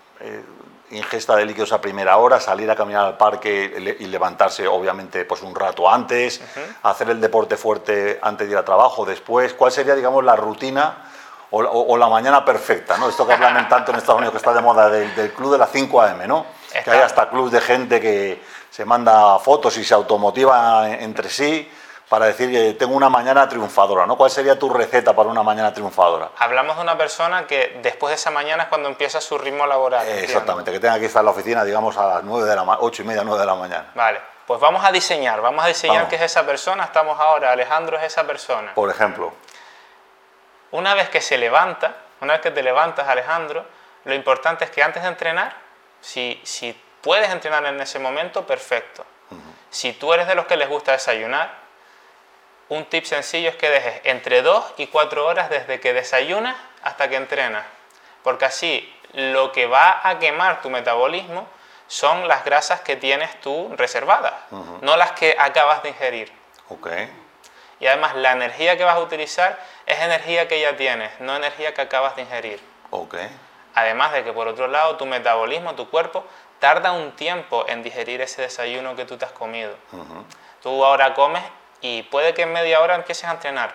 ingesta 0.92 1.36
de 1.36 1.46
líquidos 1.46 1.72
a 1.72 1.80
primera 1.80 2.18
hora, 2.18 2.40
salir 2.40 2.70
a 2.72 2.76
caminar 2.76 3.06
al 3.06 3.16
parque 3.16 3.96
y 4.00 4.08
levantarse 4.08 4.68
obviamente 4.68 5.24
pues 5.24 5.44
un 5.44 5.54
rato 5.54 5.88
antes, 5.88 6.42
hacer 6.82 7.12
el 7.12 7.22
deporte 7.22 7.58
fuerte 7.58 8.18
antes 8.20 8.48
de 8.48 8.54
ir 8.54 8.58
a 8.58 8.66
trabajo, 8.66 9.06
después, 9.06 9.54
¿cuál 9.54 9.72
sería 9.72 9.94
digamos 9.94 10.24
la 10.24 10.36
rutina 10.36 11.10
o, 11.52 11.98
la 11.98 12.08
mañana 12.08 12.44
perfecta? 12.46 12.98
¿no? 12.98 13.10
Esto 13.10 13.26
que 13.26 13.34
hablan 13.34 13.68
tanto 13.70 13.92
en 13.92 13.98
Estados 13.98 14.18
Unidos 14.18 14.34
que 14.34 14.38
está 14.38 14.54
de 14.54 14.62
moda 14.62 14.90
del, 14.90 15.32
club 15.34 15.54
de 15.54 15.58
las 15.58 15.72
5 15.72 16.02
AM, 16.02 16.28
¿no? 16.28 16.46
Que 16.84 16.92
hay 16.92 17.00
hasta 17.00 17.30
clubs 17.30 17.52
de 17.52 17.62
gente 17.62 18.00
que 18.00 18.42
se 18.70 18.86
manda 18.86 19.40
fotos 19.40 19.78
y 19.78 19.84
se 19.84 19.94
automotiva 19.94 20.90
entre 20.90 21.30
sí 21.30 21.70
para 22.10 22.26
decir 22.26 22.52
que 22.52 22.74
tengo 22.74 22.96
una 22.96 23.10
mañana 23.10 23.48
triunfadora, 23.48 24.06
¿no? 24.08 24.18
¿Cuál 24.18 24.32
sería 24.32 24.58
tu 24.58 24.70
receta 24.70 25.16
para 25.16 25.30
una 25.30 25.44
mañana 25.44 25.72
triunfadora? 25.72 26.32
Hablamos 26.40 26.76
de 26.76 26.82
una 26.82 26.98
persona 26.98 27.46
que 27.46 27.80
después 27.84 28.10
de 28.10 28.16
esa 28.16 28.32
mañana 28.32 28.64
es 28.64 28.70
cuando 28.70 28.90
empieza 28.90 29.22
su 29.22 29.38
ritmo 29.38 29.68
laboral. 29.68 30.08
exactamente, 30.08 30.72
que 30.72 30.80
tenga 30.80 31.00
que 31.00 31.06
estar 31.06 31.22
en 31.22 31.26
la 31.26 31.32
oficina, 31.32 31.64
digamos, 31.64 31.96
a 31.98 32.08
las 32.08 32.24
9 32.24 32.50
de 32.50 32.56
la 32.56 32.64
8 32.80 33.02
y 33.04 33.06
media, 33.06 33.24
9 33.24 33.40
de 33.40 33.46
la 33.46 33.56
mañana. 33.56 33.92
Vale, 33.94 34.20
pues 34.48 34.60
vamos 34.60 34.84
a 34.84 34.92
diseñar, 34.92 35.40
vamos 35.42 35.64
a 35.64 35.68
diseñar 35.68 36.08
qué 36.08 36.16
es 36.16 36.24
esa 36.24 36.44
persona. 36.44 36.86
Estamos 36.86 37.20
ahora, 37.20 37.52
Alejandro 37.52 37.98
es 37.98 38.04
esa 38.04 38.24
persona. 38.24 38.74
Por 38.74 38.90
ejemplo. 38.90 39.32
Una 40.72 40.94
vez 40.94 41.10
que 41.10 41.22
se 41.22 41.38
levanta, 41.38 41.96
una 42.22 42.34
vez 42.34 42.42
que 42.42 42.52
te 42.52 42.64
levantas, 42.64 43.08
Alejandro, 43.08 43.66
lo 44.06 44.14
importante 44.14 44.66
es 44.66 44.72
que 44.72 44.84
antes 44.84 45.04
de 45.04 45.10
entrenar, 45.10 45.56
si, 46.02 46.40
si 46.44 46.80
puedes 47.02 47.30
entrenar 47.30 47.66
en 47.66 47.80
ese 47.80 48.00
momento, 48.00 48.46
perfecto. 48.46 49.06
Si 49.70 49.94
tú 49.94 50.14
eres 50.14 50.28
de 50.28 50.36
los 50.36 50.48
que 50.48 50.58
les 50.58 50.68
gusta 50.68 50.94
desayunar, 50.94 51.54
un 52.70 52.86
tip 52.86 53.06
sencillo 53.06 53.50
es 53.50 53.56
que 53.56 53.70
dejes 53.70 54.02
entre 54.04 54.42
2 54.42 54.74
y 54.78 54.88
4 54.88 55.26
horas 55.26 55.50
desde 55.50 55.80
que 55.80 55.94
desayunas 55.94 56.56
hasta 56.84 57.08
que 57.08 57.16
entrenas. 57.16 57.66
Porque 58.24 58.46
así 58.46 58.94
lo 59.14 59.52
que 59.52 59.68
va 59.68 60.02
a 60.08 60.20
quemar 60.20 60.62
tu 60.62 60.70
metabolismo 60.70 61.48
son 61.88 62.28
las 62.28 62.46
grasas 62.46 62.82
que 62.82 62.96
tienes 62.96 63.40
tú 63.42 63.74
reservadas, 63.76 64.34
no 64.82 64.96
las 64.96 65.12
que 65.14 65.36
acabas 65.38 65.82
de 65.82 65.90
ingerir. 65.90 66.32
Okay. 66.70 67.12
Y 67.80 67.88
además 67.88 68.16
la 68.16 68.34
energía 68.34 68.78
que 68.78 68.84
vas 68.84 68.96
a 68.96 69.00
utilizar 69.00 69.60
es 69.86 70.00
energía 70.00 70.48
que 70.48 70.60
ya 70.60 70.76
tienes, 70.76 71.20
no 71.20 71.36
energía 71.36 71.74
que 71.74 71.82
acabas 71.82 72.16
de 72.16 72.24
ingerir. 72.24 72.62
Okay. 72.92 73.30
Además 73.76 74.12
de 74.12 74.24
que 74.24 74.34
por 74.34 74.48
otro 74.48 74.68
lado 74.68 74.98
tu 74.98 75.06
metabolismo, 75.06 75.76
tu 75.76 75.90
cuerpo, 75.90 76.26
tarda 76.60 76.92
un 76.92 77.14
tiempo 77.14 77.66
en 77.68 77.84
digerir 77.84 78.22
ese 78.22 78.42
desayuno 78.42 78.96
que 78.96 79.06
tú 79.06 79.18
te 79.18 79.26
has 79.26 79.32
comido. 79.32 79.74
Tú 80.62 80.84
ahora 80.84 81.14
comes 81.14 81.44
y 81.82 82.04
puede 82.04 82.34
que 82.34 82.42
en 82.42 82.52
media 82.52 82.82
hora 82.82 82.96
empieces 82.96 83.26
a 83.26 83.32
entrenar, 83.32 83.74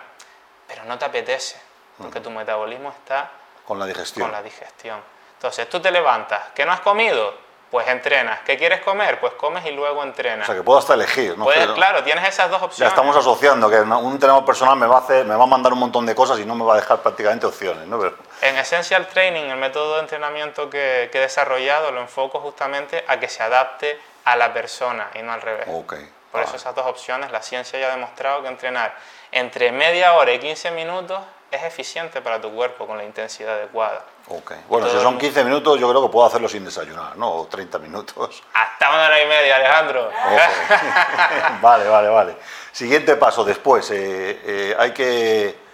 pero 0.67 0.83
no 0.85 0.97
te 0.99 1.05
apetece, 1.05 1.59
porque 1.97 2.19
tu 2.19 2.29
metabolismo 2.29 2.89
está 2.89 3.31
con 3.65 3.79
la 3.79 3.85
digestión. 3.87 4.27
Con 4.27 4.31
la 4.31 4.43
digestión. 4.43 5.01
Entonces 5.33 5.67
tú 5.69 5.79
te 5.79 5.89
levantas, 5.91 6.49
¿qué 6.53 6.65
no 6.65 6.71
has 6.71 6.81
comido? 6.81 7.44
Pues 7.71 7.87
entrenas. 7.87 8.39
¿Qué 8.45 8.57
quieres 8.57 8.81
comer? 8.81 9.19
Pues 9.19 9.33
comes 9.33 9.65
y 9.65 9.71
luego 9.71 10.03
entrenas. 10.03 10.47
O 10.47 10.51
sea, 10.51 10.55
que 10.55 10.63
puedo 10.63 10.79
hasta 10.79 10.93
elegir. 10.93 11.37
¿no? 11.37 11.45
claro, 11.73 12.03
tienes 12.03 12.27
esas 12.27 12.49
dos 12.49 12.61
opciones. 12.61 12.79
Ya 12.79 12.87
estamos 12.87 13.15
asociando 13.15 13.69
que 13.69 13.79
un 13.81 14.11
entrenador 14.13 14.45
personal 14.45 14.77
me 14.77 14.87
va, 14.87 14.97
a 14.97 14.99
hacer, 14.99 15.25
me 15.25 15.35
va 15.35 15.43
a 15.43 15.47
mandar 15.47 15.73
un 15.73 15.79
montón 15.79 16.05
de 16.05 16.15
cosas 16.15 16.39
y 16.39 16.45
no 16.45 16.55
me 16.55 16.63
va 16.63 16.73
a 16.73 16.77
dejar 16.77 16.99
prácticamente 16.99 17.45
opciones. 17.45 17.87
¿no? 17.87 17.99
En 18.41 18.57
Essential 18.57 19.07
Training, 19.07 19.45
el 19.45 19.57
método 19.57 19.95
de 19.95 20.01
entrenamiento 20.01 20.69
que, 20.69 21.09
que, 21.11 21.17
he 21.17 21.21
desarrollado, 21.21 21.91
lo 21.91 22.01
enfoco 22.01 22.39
justamente 22.39 23.03
a 23.07 23.19
que 23.19 23.27
se 23.27 23.43
adapte 23.43 23.99
a 24.23 24.35
la 24.35 24.53
persona 24.53 25.09
y 25.15 25.21
no 25.21 25.33
al 25.33 25.41
revés. 25.41 25.67
Okay. 25.67 26.09
Por 26.31 26.43
eso 26.43 26.57
esas 26.57 26.75
dos 26.75 26.85
opciones, 26.85 27.31
la 27.31 27.41
ciencia 27.41 27.79
ya 27.79 27.87
ha 27.87 27.91
demostrado 27.91 28.41
que 28.41 28.49
entrenar 28.49 28.93
entre 29.31 29.71
media 29.71 30.13
hora 30.15 30.33
y 30.33 30.39
15 30.39 30.71
minutos 30.71 31.19
es 31.55 31.63
eficiente 31.63 32.21
para 32.21 32.39
tu 32.39 32.51
cuerpo 32.53 32.85
con 32.85 32.97
la 32.97 33.03
intensidad 33.03 33.55
adecuada. 33.55 34.03
Ok. 34.27 34.53
Bueno, 34.67 34.87
si 34.89 34.99
son 34.99 35.17
15 35.17 35.43
minutos, 35.43 35.79
yo 35.79 35.89
creo 35.89 36.01
que 36.01 36.09
puedo 36.09 36.25
hacerlo 36.25 36.47
sin 36.47 36.65
desayunar, 36.65 37.15
¿no? 37.17 37.31
O 37.31 37.47
30 37.47 37.79
minutos. 37.79 38.43
Hasta 38.53 38.89
una 38.89 39.05
hora 39.05 39.23
y 39.23 39.27
media, 39.27 39.55
Alejandro. 39.55 40.09
vale, 41.61 41.87
vale, 41.87 42.09
vale. 42.09 42.35
Siguiente 42.71 43.15
paso, 43.15 43.43
después, 43.43 43.89
eh, 43.91 44.41
eh, 44.43 44.75
hay 44.77 44.91
que... 44.91 45.65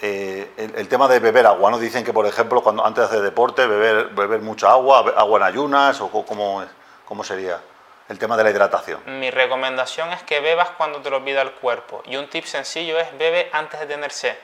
Eh, 0.00 0.52
el, 0.76 0.86
tema 0.86 1.08
de 1.08 1.18
beber 1.18 1.44
agua, 1.46 1.72
¿no? 1.72 1.78
Dicen 1.78 2.04
que, 2.04 2.12
por 2.12 2.24
ejemplo, 2.24 2.62
cuando 2.62 2.86
antes 2.86 3.02
de 3.02 3.06
hacer 3.06 3.20
deporte, 3.20 3.66
beber, 3.66 4.10
beber 4.10 4.40
mucha 4.40 4.70
agua, 4.70 5.12
agua 5.16 5.38
en 5.40 5.42
ayunas, 5.44 6.00
o 6.00 6.08
cómo, 6.08 6.64
cómo 7.04 7.24
sería 7.24 7.60
el 8.08 8.18
tema 8.18 8.36
de 8.36 8.44
la 8.44 8.50
hidratación. 8.50 9.00
Mi 9.06 9.30
recomendación 9.30 10.12
es 10.12 10.22
que 10.22 10.40
bebas 10.40 10.70
cuando 10.70 11.00
te 11.00 11.10
lo 11.10 11.24
pida 11.24 11.42
el 11.42 11.52
cuerpo. 11.52 12.02
Y 12.06 12.16
un 12.16 12.28
tip 12.28 12.44
sencillo 12.44 12.98
es 12.98 13.16
bebe 13.18 13.50
antes 13.52 13.80
de 13.80 13.86
tener 13.86 14.10
sed. 14.10 14.36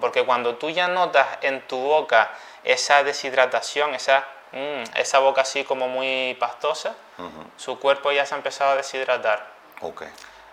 Porque 0.00 0.24
cuando 0.24 0.56
tú 0.56 0.70
ya 0.70 0.88
notas 0.88 1.26
en 1.42 1.66
tu 1.66 1.78
boca 1.78 2.30
esa 2.62 3.02
deshidratación, 3.02 3.94
esa, 3.94 4.24
mm, 4.52 4.96
esa 4.96 5.18
boca 5.18 5.42
así 5.42 5.64
como 5.64 5.88
muy 5.88 6.36
pastosa, 6.38 6.94
su 7.56 7.78
cuerpo 7.80 8.12
ya 8.12 8.24
se 8.24 8.34
ha 8.34 8.36
empezado 8.36 8.72
a 8.72 8.76
deshidratar. 8.76 9.44
Okay. 9.80 10.08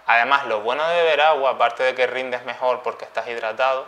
Además, 0.07 0.45
lo 0.47 0.61
bueno 0.61 0.87
de 0.87 0.95
beber 0.95 1.21
agua, 1.21 1.51
aparte 1.51 1.83
de 1.83 1.95
que 1.95 2.07
rindes 2.07 2.43
mejor 2.45 2.81
porque 2.83 3.05
estás 3.05 3.27
hidratado, 3.27 3.85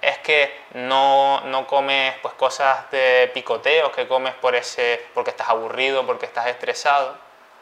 es 0.00 0.18
que 0.18 0.54
no, 0.74 1.40
no 1.42 1.66
comes 1.66 2.14
pues, 2.20 2.34
cosas 2.34 2.90
de 2.90 3.30
picoteos 3.32 3.90
que 3.92 4.06
comes 4.06 4.34
por 4.34 4.54
ese, 4.54 5.04
porque 5.14 5.30
estás 5.30 5.48
aburrido, 5.48 6.04
porque 6.06 6.26
estás 6.26 6.46
estresado, 6.46 7.16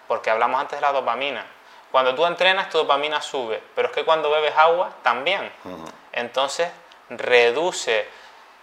porque 0.08 0.30
hablamos 0.30 0.60
antes 0.60 0.78
de 0.78 0.86
la 0.86 0.92
dopamina. 0.92 1.46
Cuando 1.92 2.14
tú 2.14 2.24
entrenas, 2.26 2.68
tu 2.70 2.78
dopamina 2.78 3.20
sube, 3.20 3.62
pero 3.74 3.88
es 3.88 3.94
que 3.94 4.04
cuando 4.04 4.30
bebes 4.30 4.54
agua, 4.56 4.92
también. 5.02 5.52
Entonces, 6.12 6.68
reduce 7.18 8.06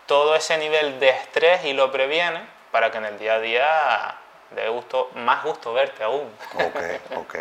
todo 0.05 0.35
ese 0.35 0.57
nivel 0.57 0.99
de 0.99 1.09
estrés 1.09 1.65
y 1.65 1.73
lo 1.73 1.91
previene 1.91 2.41
para 2.71 2.91
que 2.91 2.97
en 2.97 3.05
el 3.05 3.19
día 3.19 3.35
a 3.35 3.39
día 3.39 4.15
dé 4.51 4.67
gusto, 4.69 5.11
más 5.15 5.43
gusto 5.43 5.73
verte 5.73 6.03
aún. 6.03 6.29
Ok, 6.55 7.17
ok. 7.17 7.35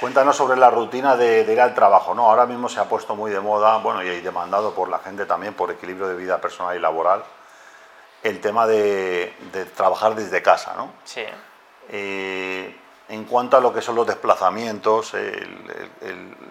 Cuéntanos 0.00 0.36
sobre 0.36 0.56
la 0.58 0.70
rutina 0.70 1.16
de, 1.16 1.40
ir 1.42 1.60
al 1.60 1.74
trabajo, 1.74 2.14
¿no? 2.14 2.30
Ahora 2.30 2.46
mismo 2.46 2.68
se 2.68 2.80
ha 2.80 2.84
puesto 2.84 3.14
muy 3.14 3.30
de 3.30 3.40
moda, 3.40 3.78
bueno, 3.78 4.02
y 4.02 4.20
demandado 4.20 4.74
por 4.74 4.88
la 4.88 4.98
gente 4.98 5.26
también, 5.26 5.54
por 5.54 5.70
equilibrio 5.70 6.08
de 6.08 6.16
vida 6.16 6.40
personal 6.40 6.76
y 6.76 6.80
laboral, 6.80 7.22
el 8.22 8.40
tema 8.40 8.66
de, 8.66 9.34
trabajar 9.76 10.14
desde 10.14 10.42
casa, 10.42 10.74
¿no? 10.76 10.92
Sí. 11.04 11.24
Eh, 11.90 12.74
en 13.08 13.24
cuanto 13.24 13.56
a 13.56 13.60
lo 13.60 13.72
que 13.72 13.80
son 13.80 13.94
los 13.94 14.06
desplazamientos, 14.06 15.12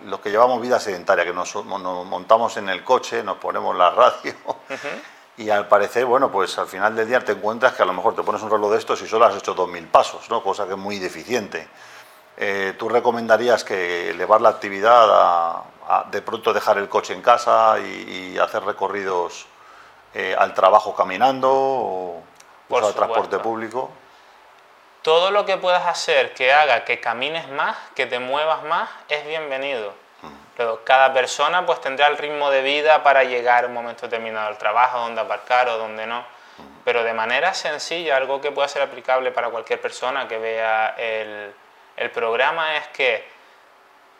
los 0.05 0.19
que 0.19 0.29
llevamos 0.29 0.61
vida 0.61 0.79
sedentaria, 0.79 1.25
que 1.25 1.33
nos, 1.33 1.53
montamos 1.65 2.55
en 2.57 2.69
el 2.69 2.83
coche, 2.83 3.23
nos 3.23 3.37
ponemos 3.37 3.75
la 3.75 3.89
radio 3.89 4.33
y 5.37 5.49
al 5.49 5.67
parecer, 5.67 6.05
bueno, 6.05 6.31
pues 6.31 6.57
al 6.57 6.67
final 6.67 6.95
del 6.95 7.07
día 7.07 7.19
te 7.19 7.33
encuentras 7.33 7.73
que 7.73 7.83
a 7.83 7.85
lo 7.85 7.93
mejor 7.93 8.15
te 8.15 8.23
pones 8.23 8.41
un 8.41 8.49
reloj 8.49 8.71
de 8.71 8.77
estos 8.77 9.01
y 9.01 9.07
solo 9.07 9.25
has 9.25 9.35
hecho 9.35 9.55
2.000 9.55 9.87
pasos, 9.87 10.29
¿no? 10.29 10.41
cosa 10.41 10.65
que 10.65 10.71
es 10.71 10.77
muy 10.77 10.97
deficiente. 10.97 11.67
Eh, 12.37 12.75
¿Tú 12.77 12.89
recomendarías 12.89 13.63
que 13.63 14.09
elevar 14.09 14.41
la 14.41 14.49
actividad 14.49 15.07
a, 15.09 16.05
de 16.11 16.21
pronto 16.21 16.53
dejar 16.53 16.77
el 16.77 16.89
coche 16.89 17.13
en 17.13 17.21
casa 17.21 17.79
y, 17.79 18.37
hacer 18.37 18.63
recorridos 18.63 19.47
eh, 20.13 20.35
al 20.37 20.53
trabajo 20.53 20.93
caminando 20.93 21.49
o 21.51 22.23
usar 22.69 22.93
transporte 22.93 23.39
público? 23.39 23.91
Todo 25.05 25.29
lo 25.29 25.45
que 25.45 25.57
puedas 25.57 25.85
hacer 25.85 26.33
que 26.33 26.51
haga 26.51 26.83
que 26.83 26.99
camines 26.99 27.47
más, 27.49 27.77
que 27.93 28.07
te 28.07 28.17
muevas 28.17 28.63
más, 28.63 28.89
es 29.07 29.23
bienvenido. 29.27 29.93
Pero 30.57 30.83
cada 30.83 31.13
persona 31.13 31.63
pues 31.63 31.79
tendrá 31.79 32.07
el 32.07 32.17
ritmo 32.17 32.49
de 32.49 32.63
vida 32.63 33.03
para 33.03 33.23
llegar 33.23 33.65
a 33.65 33.67
un 33.67 33.73
momento 33.75 34.07
determinado 34.07 34.47
al 34.47 34.57
trabajo, 34.57 34.97
donde 34.97 35.21
aparcar 35.21 35.69
o 35.69 35.77
donde 35.77 36.07
no. 36.07 36.25
Pero 36.83 37.03
de 37.03 37.13
manera 37.13 37.53
sencilla, 37.53 38.17
algo 38.17 38.41
que 38.41 38.51
pueda 38.51 38.67
ser 38.67 38.81
aplicable 38.81 39.31
para 39.31 39.51
cualquier 39.51 39.79
persona 39.79 40.27
que 40.27 40.39
vea 40.39 40.95
el, 40.97 41.53
programa 42.11 42.77
es 42.77 42.87
que 42.87 43.29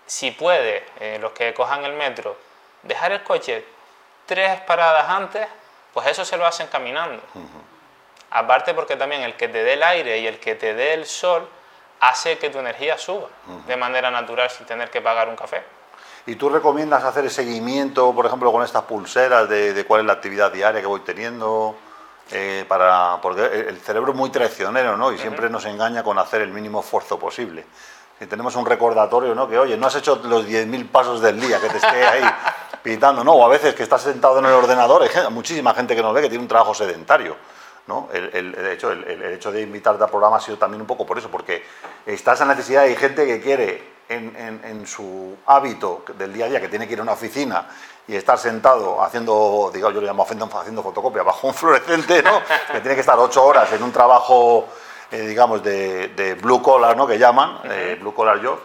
si 0.06 0.30
puede, 0.30 0.86
eh, 1.00 1.18
los 1.20 1.32
que 1.32 1.52
cojan 1.56 1.84
el 1.84 1.94
metro, 1.94 2.38
dejar 2.84 3.12
el 3.12 3.24
coche 3.24 3.66
tres 4.28 4.62
paradas 4.62 5.10
antes, 5.10 5.48
pues 5.96 6.06
eso 6.06 6.24
se 6.24 6.38
lo 6.38 6.46
hacen 6.46 6.68
caminando. 6.68 7.24
Aparte 8.36 8.74
porque 8.74 8.98
también 8.98 9.22
el 9.22 9.38
que 9.38 9.48
te 9.48 9.64
dé 9.64 9.74
el 9.74 9.84
aire 9.84 10.20
y 10.20 10.28
el 10.28 10.42
que 10.42 10.56
te 10.56 10.74
dé 10.74 10.94
el 10.94 11.06
sol 11.06 11.48
hace 12.02 12.38
que 12.38 12.50
tu 12.50 12.60
energía 12.60 12.98
suba 12.98 13.30
de 13.66 13.78
manera 13.78 14.12
natural 14.12 14.50
sin 14.50 14.66
tener 14.66 14.90
que 14.90 15.00
pagar 15.00 15.30
un 15.30 15.38
café. 15.38 15.64
¿Y 16.26 16.36
tú 16.36 16.50
recomiendas 16.50 17.06
hacer 17.06 17.24
el 17.24 17.32
seguimiento, 17.32 18.14
por 18.14 18.26
ejemplo, 18.26 18.52
con 18.52 18.62
estas 18.62 18.84
pulseras 18.84 19.48
de, 19.48 19.86
cuál 19.88 20.02
es 20.02 20.08
la 20.08 20.14
actividad 20.14 20.52
diaria 20.52 20.82
que 20.82 20.88
voy 20.88 21.00
teniendo? 21.00 21.78
Eh, 22.30 22.66
para, 22.68 23.20
porque 23.22 23.46
el 23.46 23.80
cerebro 23.80 24.12
es 24.12 24.18
muy 24.18 24.30
traicionero, 24.32 24.98
¿no? 24.98 25.14
Y 25.14 25.18
siempre 25.18 25.50
nos 25.50 25.64
engaña 25.64 26.04
con 26.04 26.20
hacer 26.20 26.42
el 26.42 26.52
mínimo 26.52 26.82
esfuerzo 26.82 27.18
posible. 27.18 27.64
Si 28.20 28.28
tenemos 28.28 28.54
un 28.58 28.66
recordatorio, 28.66 29.34
¿no? 29.34 29.48
Que, 29.48 29.58
oye, 29.58 29.78
no 29.78 29.88
has 29.88 29.96
hecho 29.96 30.20
los 30.26 30.46
10.000 30.46 30.90
pasos 30.90 31.22
del 31.22 31.40
día, 31.40 31.62
que 31.62 31.70
te 31.70 31.78
esté 31.78 32.06
ahí 32.06 32.24
pitando, 32.84 33.24
¿no? 33.24 33.32
O 33.32 33.46
a 33.46 33.48
veces 33.48 33.74
que 33.76 33.84
estás 33.84 34.02
sentado 34.02 34.40
en 34.40 34.46
el 34.46 34.52
ordenador, 34.52 35.04
hay 35.04 35.32
muchísima 35.32 35.74
gente 35.74 35.96
que 35.96 36.02
nos 36.02 36.14
ve 36.14 36.24
que 36.24 36.30
tiene 36.30 36.42
un 36.42 36.50
trabajo 36.50 36.74
sedentario. 36.74 37.38
¿No? 37.88 38.10
El, 38.12 38.56
hecho, 38.68 38.92
el, 38.92 39.22
hecho 39.24 39.52
de 39.52 39.62
invitarte 39.62 40.04
al 40.04 40.10
programa 40.10 40.38
ha 40.38 40.42
sido 40.42 40.58
también 40.58 40.82
un 40.82 40.88
poco 40.88 41.06
por 41.06 41.18
eso, 41.18 41.30
porque 41.30 41.64
está 42.06 42.34
esa 42.34 42.46
necesidad, 42.46 42.84
hay 42.84 42.96
gente 42.96 43.26
que 43.26 43.40
quiere 43.40 43.96
en, 44.10 44.86
su 44.88 45.38
hábito 45.46 46.04
del 46.18 46.34
día 46.34 46.46
a 46.46 46.50
día, 46.50 46.62
que 46.62 46.68
tiene 46.68 46.88
que 46.88 46.94
ir 46.94 47.00
a 47.00 47.04
una 47.04 47.14
oficina 47.14 47.68
y 48.08 48.16
estar 48.16 48.38
sentado 48.38 49.02
haciendo, 49.04 49.72
digamos, 49.74 49.96
yo 49.96 50.02
le 50.02 50.08
llamo 50.08 50.24
haciendo 50.24 50.84
fotocopia 50.84 51.24
bajo 51.24 51.48
un 51.48 51.54
fluorescente, 51.54 52.22
¿no? 52.22 52.42
que 52.72 52.80
tiene 52.82 52.96
que 52.96 53.02
estar 53.02 53.18
ocho 53.18 53.44
horas 53.44 53.72
en 53.72 53.82
un 53.82 53.92
trabajo, 53.92 54.68
eh, 55.12 55.22
digamos, 55.22 55.64
de, 55.64 56.38
blue 56.42 56.62
collar, 56.62 56.96
¿no? 56.96 57.08
que 57.08 57.18
llaman, 57.18 57.60
eh, 57.66 57.98
blue 58.00 58.14
collar 58.14 58.44
job, 58.44 58.60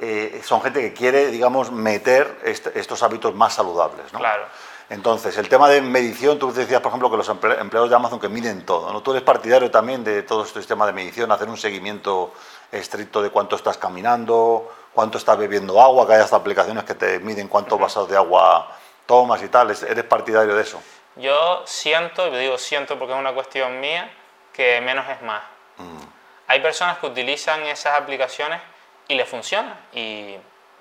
eh, 0.00 0.40
son 0.44 0.60
gente 0.62 0.80
que 0.80 0.92
quiere, 0.92 1.28
digamos, 1.28 1.70
meter 1.70 2.40
estos 2.44 3.02
hábitos 3.04 3.34
más 3.36 3.54
saludables. 3.54 4.12
¿no? 4.12 4.18
Claro. 4.18 4.46
Entonces, 4.92 5.38
el 5.38 5.48
tema 5.48 5.70
de 5.70 5.80
medición, 5.80 6.38
tú 6.38 6.52
decías, 6.52 6.82
por 6.82 6.90
ejemplo, 6.90 7.10
que 7.10 7.16
los 7.16 7.26
empleados 7.26 7.88
de 7.88 7.96
Amazon 7.96 8.20
que 8.20 8.28
miden 8.28 8.66
todo, 8.66 8.92
¿no? 8.92 9.02
Tú 9.02 9.12
eres 9.12 9.22
partidario 9.22 9.70
también 9.70 10.04
de 10.04 10.22
todo 10.22 10.44
este 10.44 10.58
sistema 10.58 10.84
de 10.84 10.92
medición, 10.92 11.32
hacer 11.32 11.48
un 11.48 11.56
seguimiento 11.56 12.34
estricto 12.70 13.22
de 13.22 13.30
cuánto 13.30 13.56
estás 13.56 13.78
caminando, 13.78 14.70
cuánto 14.92 15.16
estás 15.16 15.38
bebiendo 15.38 15.80
agua, 15.80 16.06
que 16.06 16.12
hay 16.12 16.20
hasta 16.20 16.36
aplicaciones 16.36 16.84
que 16.84 16.94
te 16.94 17.20
miden 17.20 17.48
cuántos 17.48 17.80
vasos 17.80 18.06
de 18.06 18.16
agua 18.16 18.70
tomas 19.06 19.42
y 19.42 19.48
tal. 19.48 19.70
¿Eres 19.70 20.04
partidario 20.04 20.54
de 20.54 20.60
eso? 20.60 20.82
Yo 21.16 21.62
siento, 21.64 22.28
y 22.28 22.36
digo 22.36 22.58
siento 22.58 22.98
porque 22.98 23.14
es 23.14 23.18
una 23.18 23.32
cuestión 23.32 23.80
mía, 23.80 24.12
que 24.52 24.78
menos 24.82 25.08
es 25.08 25.22
más. 25.22 25.42
Mm. 25.78 26.02
Hay 26.48 26.60
personas 26.60 26.98
que 26.98 27.06
utilizan 27.06 27.62
esas 27.62 27.98
aplicaciones 27.98 28.60
y 29.08 29.14
les 29.14 29.26
funciona 29.26 29.74
y 29.94 30.36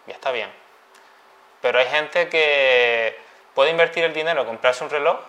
ya 0.06 0.14
está 0.14 0.32
bien. 0.32 0.52
Pero 1.62 1.80
hay 1.80 1.86
gente 1.86 2.28
que 2.28 3.31
puede 3.54 3.72
invertir 3.72 4.04
el 4.04 4.14
dinero, 4.14 4.46
comprarse 4.46 4.84
un 4.84 4.90
reloj 4.90 5.20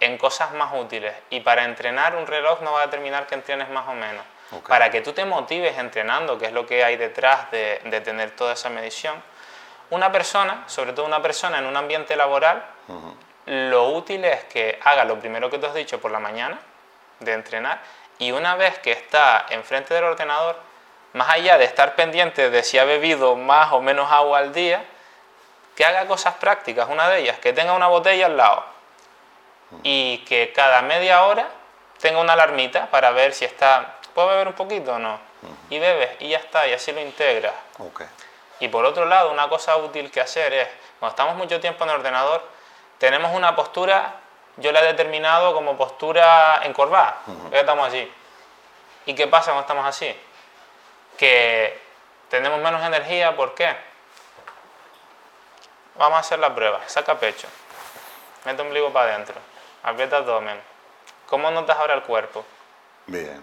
en 0.00 0.18
cosas 0.18 0.52
más 0.52 0.72
útiles. 0.74 1.14
Y 1.30 1.40
para 1.40 1.64
entrenar 1.64 2.16
un 2.16 2.26
reloj 2.26 2.60
no 2.62 2.72
va 2.72 2.82
a 2.82 2.86
determinar 2.86 3.26
que 3.26 3.34
entrenes 3.34 3.68
más 3.70 3.88
o 3.88 3.94
menos. 3.94 4.24
Para 4.68 4.90
que 4.90 5.00
tú 5.00 5.12
te 5.12 5.24
motives 5.24 5.76
entrenando, 5.76 6.38
que 6.38 6.46
es 6.46 6.52
lo 6.52 6.66
que 6.66 6.84
hay 6.84 6.96
detrás 6.96 7.50
de, 7.50 8.00
tener 8.04 8.30
toda 8.30 8.52
esa 8.52 8.70
medición, 8.70 9.20
una 9.90 10.12
persona, 10.12 10.64
sobre 10.66 10.92
todo 10.92 11.06
una 11.06 11.22
persona 11.22 11.58
en 11.58 11.66
un 11.66 11.76
ambiente 11.76 12.14
laboral, 12.16 12.64
lo 13.46 13.88
útil 13.90 14.24
es 14.24 14.44
que 14.44 14.78
haga 14.84 15.04
lo 15.04 15.18
primero 15.18 15.50
que 15.50 15.58
tú 15.58 15.66
has 15.66 15.74
dicho 15.74 16.00
por 16.00 16.10
la 16.10 16.20
mañana, 16.20 16.58
de 17.20 17.32
entrenar, 17.32 17.80
y 18.18 18.32
una 18.32 18.56
vez 18.56 18.78
que 18.78 18.92
está 18.92 19.46
enfrente 19.50 19.94
del 19.94 20.04
ordenador, 20.04 20.56
más 21.12 21.30
allá 21.30 21.58
de 21.58 21.64
estar 21.64 21.96
pendiente 21.96 22.50
de 22.50 22.62
si 22.62 22.78
ha 22.78 22.84
bebido 22.84 23.36
más 23.36 23.72
o 23.72 23.80
menos 23.80 24.10
agua 24.12 24.38
al 24.38 24.52
día, 24.52 24.84
que 25.76 25.84
haga 25.84 26.06
cosas 26.06 26.34
prácticas. 26.34 26.88
Una 26.88 27.08
de 27.08 27.20
ellas, 27.20 27.38
que 27.38 27.52
tenga 27.52 27.74
una 27.74 27.86
botella 27.86 28.26
al 28.26 28.36
lado 28.36 28.64
y 29.82 30.18
que 30.18 30.52
cada 30.52 30.82
media 30.82 31.24
hora 31.24 31.48
tenga 32.00 32.20
una 32.20 32.32
alarmita 32.32 32.86
para 32.90 33.10
ver 33.10 33.32
si 33.32 33.44
está, 33.44 33.96
¿puedo 34.14 34.28
beber 34.28 34.48
un 34.48 34.54
poquito 34.54 34.94
o 34.94 34.98
no? 34.98 35.20
Y 35.70 35.78
bebes 35.78 36.10
y 36.20 36.30
ya 36.30 36.38
está, 36.38 36.66
y 36.66 36.72
así 36.72 36.92
lo 36.92 37.00
integras. 37.00 37.52
Y 38.58 38.68
por 38.68 38.84
otro 38.84 39.04
lado, 39.04 39.30
una 39.30 39.48
cosa 39.48 39.76
útil 39.76 40.10
que 40.10 40.20
hacer 40.20 40.52
es, 40.52 40.68
cuando 40.98 41.12
estamos 41.12 41.36
mucho 41.36 41.60
tiempo 41.60 41.84
en 41.84 41.90
el 41.90 41.96
ordenador, 41.96 42.42
tenemos 42.98 43.32
una 43.34 43.54
postura, 43.54 44.14
yo 44.56 44.72
la 44.72 44.80
he 44.80 44.86
determinado 44.86 45.52
como 45.52 45.76
postura 45.76 46.60
encorvada, 46.64 47.18
estamos 47.52 47.88
así. 47.88 48.10
¿Y 49.04 49.14
qué 49.14 49.26
pasa 49.26 49.52
cuando 49.52 49.60
estamos 49.60 49.86
así? 49.86 50.18
Que 51.18 51.78
tenemos 52.30 52.58
menos 52.60 52.82
energía, 52.82 53.36
¿por 53.36 53.54
qué? 53.54 53.76
Vamos 55.98 56.16
a 56.16 56.20
hacer 56.20 56.38
la 56.38 56.54
prueba. 56.54 56.80
Saca 56.86 57.18
pecho. 57.18 57.48
Mete 58.44 58.62
ombligo 58.62 58.92
para 58.92 59.14
adentro. 59.14 59.34
Aprieta 59.82 60.18
abdomen. 60.18 60.60
¿Cómo 61.26 61.50
notas 61.50 61.76
ahora 61.78 61.94
el 61.94 62.02
cuerpo? 62.02 62.44
Bien. 63.06 63.42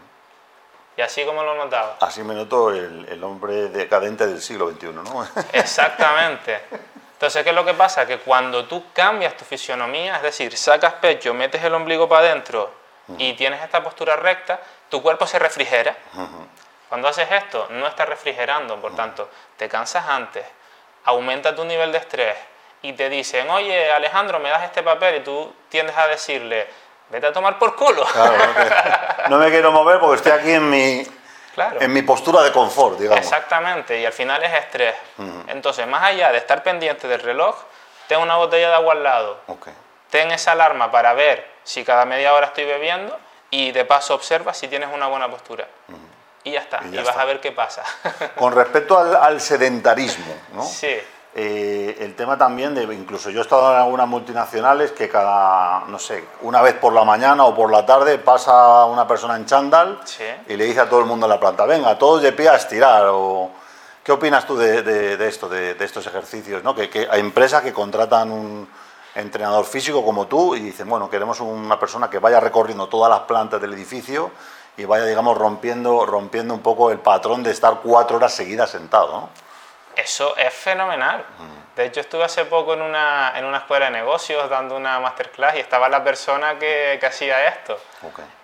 ¿Y 0.96 1.02
así 1.02 1.26
como 1.26 1.44
lo 1.44 1.56
notaba? 1.56 1.98
Así 2.02 2.22
me 2.24 2.34
noto 2.34 2.72
el, 2.72 3.24
hombre 3.24 3.70
decadente 3.70 4.28
del 4.28 4.42
siglo 4.42 4.70
XXI, 4.72 4.88
¿no? 4.88 5.28
Exactamente. 5.54 6.62
Entonces, 7.14 7.44
¿qué 7.44 7.50
es 7.50 7.56
lo 7.56 7.66
que 7.66 7.74
pasa? 7.74 8.06
Que 8.06 8.20
cuando 8.20 8.66
tú 8.66 8.92
cambias 8.94 9.36
tu 9.36 9.46
fisionomía, 9.46 10.18
es 10.18 10.22
decir, 10.22 10.56
sacas 10.56 10.94
pecho, 10.94 11.34
metes 11.34 11.64
el 11.64 11.74
ombligo 11.74 12.08
para 12.08 12.28
adentro 12.28 12.72
y 13.18 13.34
tienes 13.34 13.62
esta 13.62 13.84
postura 13.84 14.16
recta, 14.16 14.60
tu 14.90 15.02
cuerpo 15.02 15.26
se 15.26 15.40
refrigera. 15.40 15.96
Cuando 16.90 17.08
haces 17.08 17.32
esto, 17.32 17.68
no 17.72 17.88
estás 17.88 18.08
refrigerando, 18.08 18.80
por 18.80 18.96
tanto, 18.96 19.30
te 19.58 19.68
cansas 19.68 20.08
antes, 20.08 20.46
aumenta 21.06 21.56
tu 21.56 21.66
nivel 21.66 21.92
de 21.92 21.98
estrés 21.98 22.36
y 22.82 22.94
te 22.94 23.10
dicen, 23.10 23.50
oye, 23.50 23.92
Alejandro, 23.92 24.40
me 24.40 24.50
das 24.50 24.64
este 24.64 24.84
papel 24.84 25.16
y 25.16 25.20
tú 25.22 25.54
tiendes 25.70 25.98
a 25.98 26.08
decirle, 26.08 26.68
vete 27.10 27.28
a 27.28 27.34
tomar 27.34 27.58
por 27.58 27.76
culo. 27.76 28.06
no 29.30 29.38
me 29.38 29.50
quiero 29.50 29.72
mover 29.72 30.00
porque 30.00 30.18
estoy 30.18 30.32
aquí 30.34 30.52
en 30.52 30.70
mi, 30.70 31.08
en 31.80 31.94
mi 31.94 32.02
postura 32.02 32.44
de 32.44 32.52
confort, 32.52 33.00
digamos. 33.00 33.24
Exactamente, 33.24 34.00
y 34.00 34.06
al 34.06 34.14
final 34.14 34.44
es 34.44 34.54
estrés. 34.54 34.96
Entonces, 35.48 35.88
más 35.88 36.04
allá 36.04 36.32
de 36.32 36.38
estar 36.40 36.62
pendiente 36.62 37.08
del 37.08 37.22
reloj, 37.22 37.56
ten 38.08 38.20
una 38.20 38.36
botella 38.36 38.70
de 38.70 38.76
agua 38.76 38.94
al 38.94 39.04
lado. 39.04 39.40
Ten 40.10 40.32
esa 40.32 40.52
alarma 40.52 40.92
para 40.92 41.14
ver 41.14 41.48
si 41.64 41.84
cada 41.86 42.06
media 42.06 42.34
hora 42.34 42.48
estoy 42.48 42.66
bebiendo 42.66 43.18
y 43.50 43.72
de 43.72 43.86
paso 43.86 44.14
observa 44.14 44.54
si 44.54 44.68
tienes 44.68 44.90
una 44.94 45.08
buena 45.08 45.30
postura. 45.30 45.68
Y 46.44 46.52
ya 46.52 46.60
está, 46.60 46.82
y, 46.84 46.98
vas 46.98 47.16
a 47.16 47.26
ver 47.26 47.40
qué 47.40 47.52
pasa. 47.52 47.84
Con 48.38 48.54
respecto 48.54 48.98
al, 48.98 49.16
al 49.16 49.40
sedentarismo, 49.40 50.34
¿no? 50.54 50.64
Sí. 50.64 51.00
Eh, 51.36 51.98
el 52.02 52.16
tema 52.16 52.38
también 52.38 52.76
de, 52.76 52.84
incluso 52.84 53.32
yo 53.32 53.40
he 53.40 53.42
estado 53.42 53.72
en 53.74 53.80
algunas 53.80 54.08
multinacionales 54.08 54.92
que 54.92 55.10
cada, 55.10 55.84
no 55.88 55.98
sé, 55.98 56.24
una 56.42 56.62
vez 56.62 56.76
por 56.76 56.94
la 56.94 57.04
mañana 57.04 57.46
o 57.46 57.56
por 57.56 57.72
la 57.72 57.84
tarde 57.88 58.20
pasa 58.20 58.86
una 58.86 59.08
persona 59.08 59.36
en 59.36 59.48
chándal 59.48 60.00
y 60.48 60.56
le 60.56 60.66
dice 60.66 60.82
a 60.82 60.90
todo 60.90 61.00
el 61.00 61.08
mundo 61.08 61.26
en 61.26 61.32
la 61.32 61.40
planta, 61.40 61.66
venga, 61.66 61.98
todos 61.98 62.22
de 62.22 62.34
pie 62.34 62.50
a 62.50 62.56
estirar. 62.56 63.06
O, 63.08 63.50
¿Qué 64.04 64.12
opinas 64.12 64.46
tú 64.46 64.56
de, 64.58 65.18
esto, 65.28 65.50
de, 65.50 65.76
estos 65.80 66.06
ejercicios? 66.06 66.64
¿no? 66.64 66.76
Que, 66.76 67.08
hay 67.10 67.20
empresas 67.20 67.64
que 67.64 67.74
contratan 67.74 68.30
un 68.30 68.70
entrenador 69.16 69.66
físico 69.66 70.06
como 70.06 70.28
tú 70.28 70.56
y 70.56 70.60
dicen, 70.60 70.88
bueno, 70.88 71.10
queremos 71.10 71.40
una 71.40 71.80
persona 71.80 72.12
que 72.12 72.20
vaya 72.20 72.40
recorriendo 72.40 72.88
todas 72.88 73.10
las 73.10 73.22
plantas 73.22 73.60
del 73.60 73.74
edificio 73.74 74.30
y 74.77 74.86
vaya, 74.86 75.06
digamos, 75.06 75.38
rompiendo, 75.38 76.06
rompiendo 76.06 76.53
un 76.53 76.62
poco 76.62 76.92
el 76.92 77.00
patrón 77.00 77.44
de 77.44 77.51
estar 77.51 77.80
cuatro 77.84 78.18
horas 78.18 78.34
seguidas 78.34 78.72
sentado. 78.72 79.12
¿no? 79.12 79.30
Eso 79.96 80.36
es 80.38 80.53
fenomenal. 80.53 81.24
De 81.75 81.86
hecho, 81.86 82.00
estuve 82.00 82.24
hace 82.24 82.46
poco 82.46 82.74
en 82.74 82.82
una, 82.82 83.34
en 83.36 83.46
una 83.46 83.60
escuela 83.60 83.86
de 83.86 83.92
negocios 83.92 84.50
dando 84.50 84.75
una 84.75 85.00
masterclass 85.00 85.56
y 85.56 85.60
estaba 85.60 85.89
la 85.89 86.03
persona 86.03 86.58
que, 86.60 86.98
que 87.00 87.06
hacía 87.06 87.48
esto. 87.48 87.80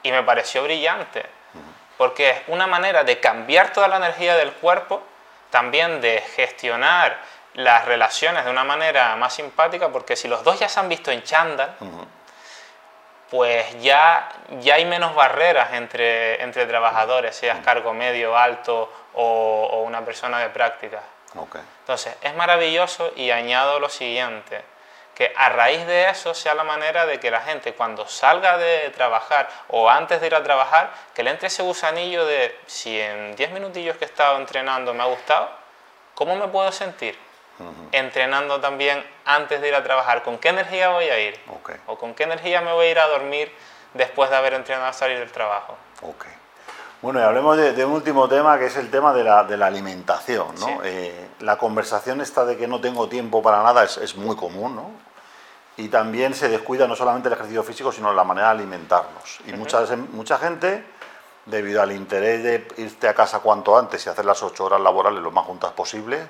Y 0.04 0.12
me 0.12 0.24
pareció 0.24 0.64
brillante, 0.64 1.26
porque 1.98 2.30
es 2.30 2.38
una 2.48 2.68
manera 2.68 3.04
de 3.04 3.20
cambiar 3.20 3.74
toda 3.74 3.88
la 3.88 3.98
energía 3.98 4.36
del 4.36 4.52
cuerpo, 4.54 5.02
también 5.50 6.02
de 6.02 6.22
gestionar 6.36 7.18
las 7.56 7.86
relaciones 7.86 8.46
de 8.46 8.52
una 8.52 8.64
manera 8.64 9.16
más 9.16 9.34
simpática, 9.34 9.90
porque 9.90 10.16
si 10.16 10.28
los 10.28 10.44
dos 10.44 10.60
ya 10.60 10.70
se 10.70 10.80
han 10.80 10.88
visto 10.88 11.12
en 11.12 11.24
chándal, 11.24 11.76
pues 13.30 13.80
ya, 13.82 14.30
ya 14.62 14.76
hay 14.76 14.86
menos 14.86 15.14
barreras 15.14 15.74
entre, 15.74 16.42
entre 16.42 16.66
trabajadores, 16.66 17.36
seas 17.36 17.60
cargo 17.64 17.94
medio, 17.94 18.38
alto 18.38 18.92
o, 19.14 19.70
o 19.72 19.82
una 19.84 20.04
persona 20.04 20.40
de 20.40 20.50
práctica. 20.50 21.02
Entonces, 21.82 22.16
es 22.22 22.36
maravilloso 22.36 23.12
y 23.16 23.32
añado 23.32 23.80
lo 23.80 23.90
siguiente, 23.90 24.64
que 25.14 25.32
a 25.36 25.50
raíz 25.50 25.86
de 25.86 26.10
eso 26.10 26.34
sea 26.34 26.56
la 26.56 26.64
manera 26.64 27.06
de 27.06 27.20
que 27.20 27.30
la 27.30 27.42
gente 27.42 27.74
cuando 27.74 28.08
salga 28.08 28.58
de 28.58 28.90
trabajar 28.90 29.48
o 29.68 29.90
antes 29.90 30.22
de 30.22 30.28
ir 30.28 30.36
a 30.36 30.44
trabajar, 30.44 30.92
que 31.14 31.24
le 31.24 31.30
entre 31.32 31.48
ese 31.48 31.62
gusanillo 31.62 32.26
de 32.26 32.58
si 32.66 33.00
en 33.00 33.36
10 33.36 33.52
minutillos 33.52 33.98
que 33.98 34.06
he 34.06 34.08
estado 34.08 34.38
entrenando 34.38 34.94
me 34.94 35.04
ha 35.04 35.08
gustado, 35.08 35.50
¿cómo 36.16 36.36
me 36.36 36.48
puedo 36.48 36.72
sentir? 36.72 37.29
Entrenando 37.92 38.60
también 38.60 39.04
antes 39.26 39.62
de 39.62 39.68
ir 39.68 39.76
a 39.76 39.84
trabajar, 39.84 40.24
¿con 40.24 40.38
qué 40.38 40.50
energía 40.50 40.90
voy 40.90 41.06
a 41.06 41.20
ir? 41.20 41.40
¿O 41.88 41.98
con 41.98 42.14
qué 42.14 42.24
energía 42.24 42.62
me 42.62 42.72
voy 42.74 42.88
a 42.88 42.92
ir 42.92 43.00
a 43.00 43.08
dormir 43.08 43.52
después 43.94 44.30
de 44.30 44.36
haber 44.36 44.54
entrenado 44.54 44.88
a 44.88 44.94
salir 44.94 45.20
del 45.20 45.32
trabajo? 45.32 45.76
Bueno, 47.02 47.20
y 47.20 47.24
hablemos 47.24 47.58
de, 47.58 47.86
un 47.86 47.94
último 47.94 48.28
tema 48.28 48.60
que 48.60 48.66
es 48.66 48.76
el 48.76 48.92
tema 48.92 49.14
de 49.14 49.24
la, 49.24 49.44
de 49.46 49.56
la 49.56 49.68
alimentación. 49.68 50.48
¿no? 50.60 50.84
Eh, 50.84 51.30
la 51.40 51.58
conversación 51.58 52.20
esta 52.20 52.44
de 52.46 52.58
que 52.58 52.68
no 52.68 52.82
tengo 52.82 53.08
tiempo 53.08 53.42
para 53.42 53.64
nada 53.64 53.86
es, 53.86 53.98
es, 53.98 54.16
muy 54.16 54.36
común. 54.36 54.76
¿no? 54.76 54.92
Y 55.78 55.88
también 55.88 56.34
se 56.34 56.50
descuida 56.50 56.88
no 56.88 56.96
solamente 56.98 57.30
el 57.30 57.34
ejercicio 57.34 57.64
físico, 57.64 57.92
sino 57.94 58.14
la 58.14 58.26
manera 58.26 58.48
de 58.48 58.54
alimentarnos. 58.56 59.40
Y 59.48 59.54
mucha, 59.54 59.86
mucha 60.12 60.38
gente, 60.38 60.84
debido 61.46 61.82
al 61.82 61.94
interés 61.94 62.44
de 62.44 62.68
irte 62.78 63.08
a 63.08 63.14
casa 63.14 63.40
cuanto 63.40 63.78
antes 63.78 64.06
y 64.06 64.10
hacer 64.10 64.26
las 64.26 64.44
ocho 64.44 64.66
horas 64.66 64.82
laborales 64.82 65.24
lo 65.24 65.32
más 65.32 65.46
juntas 65.46 65.72
posible, 65.72 66.28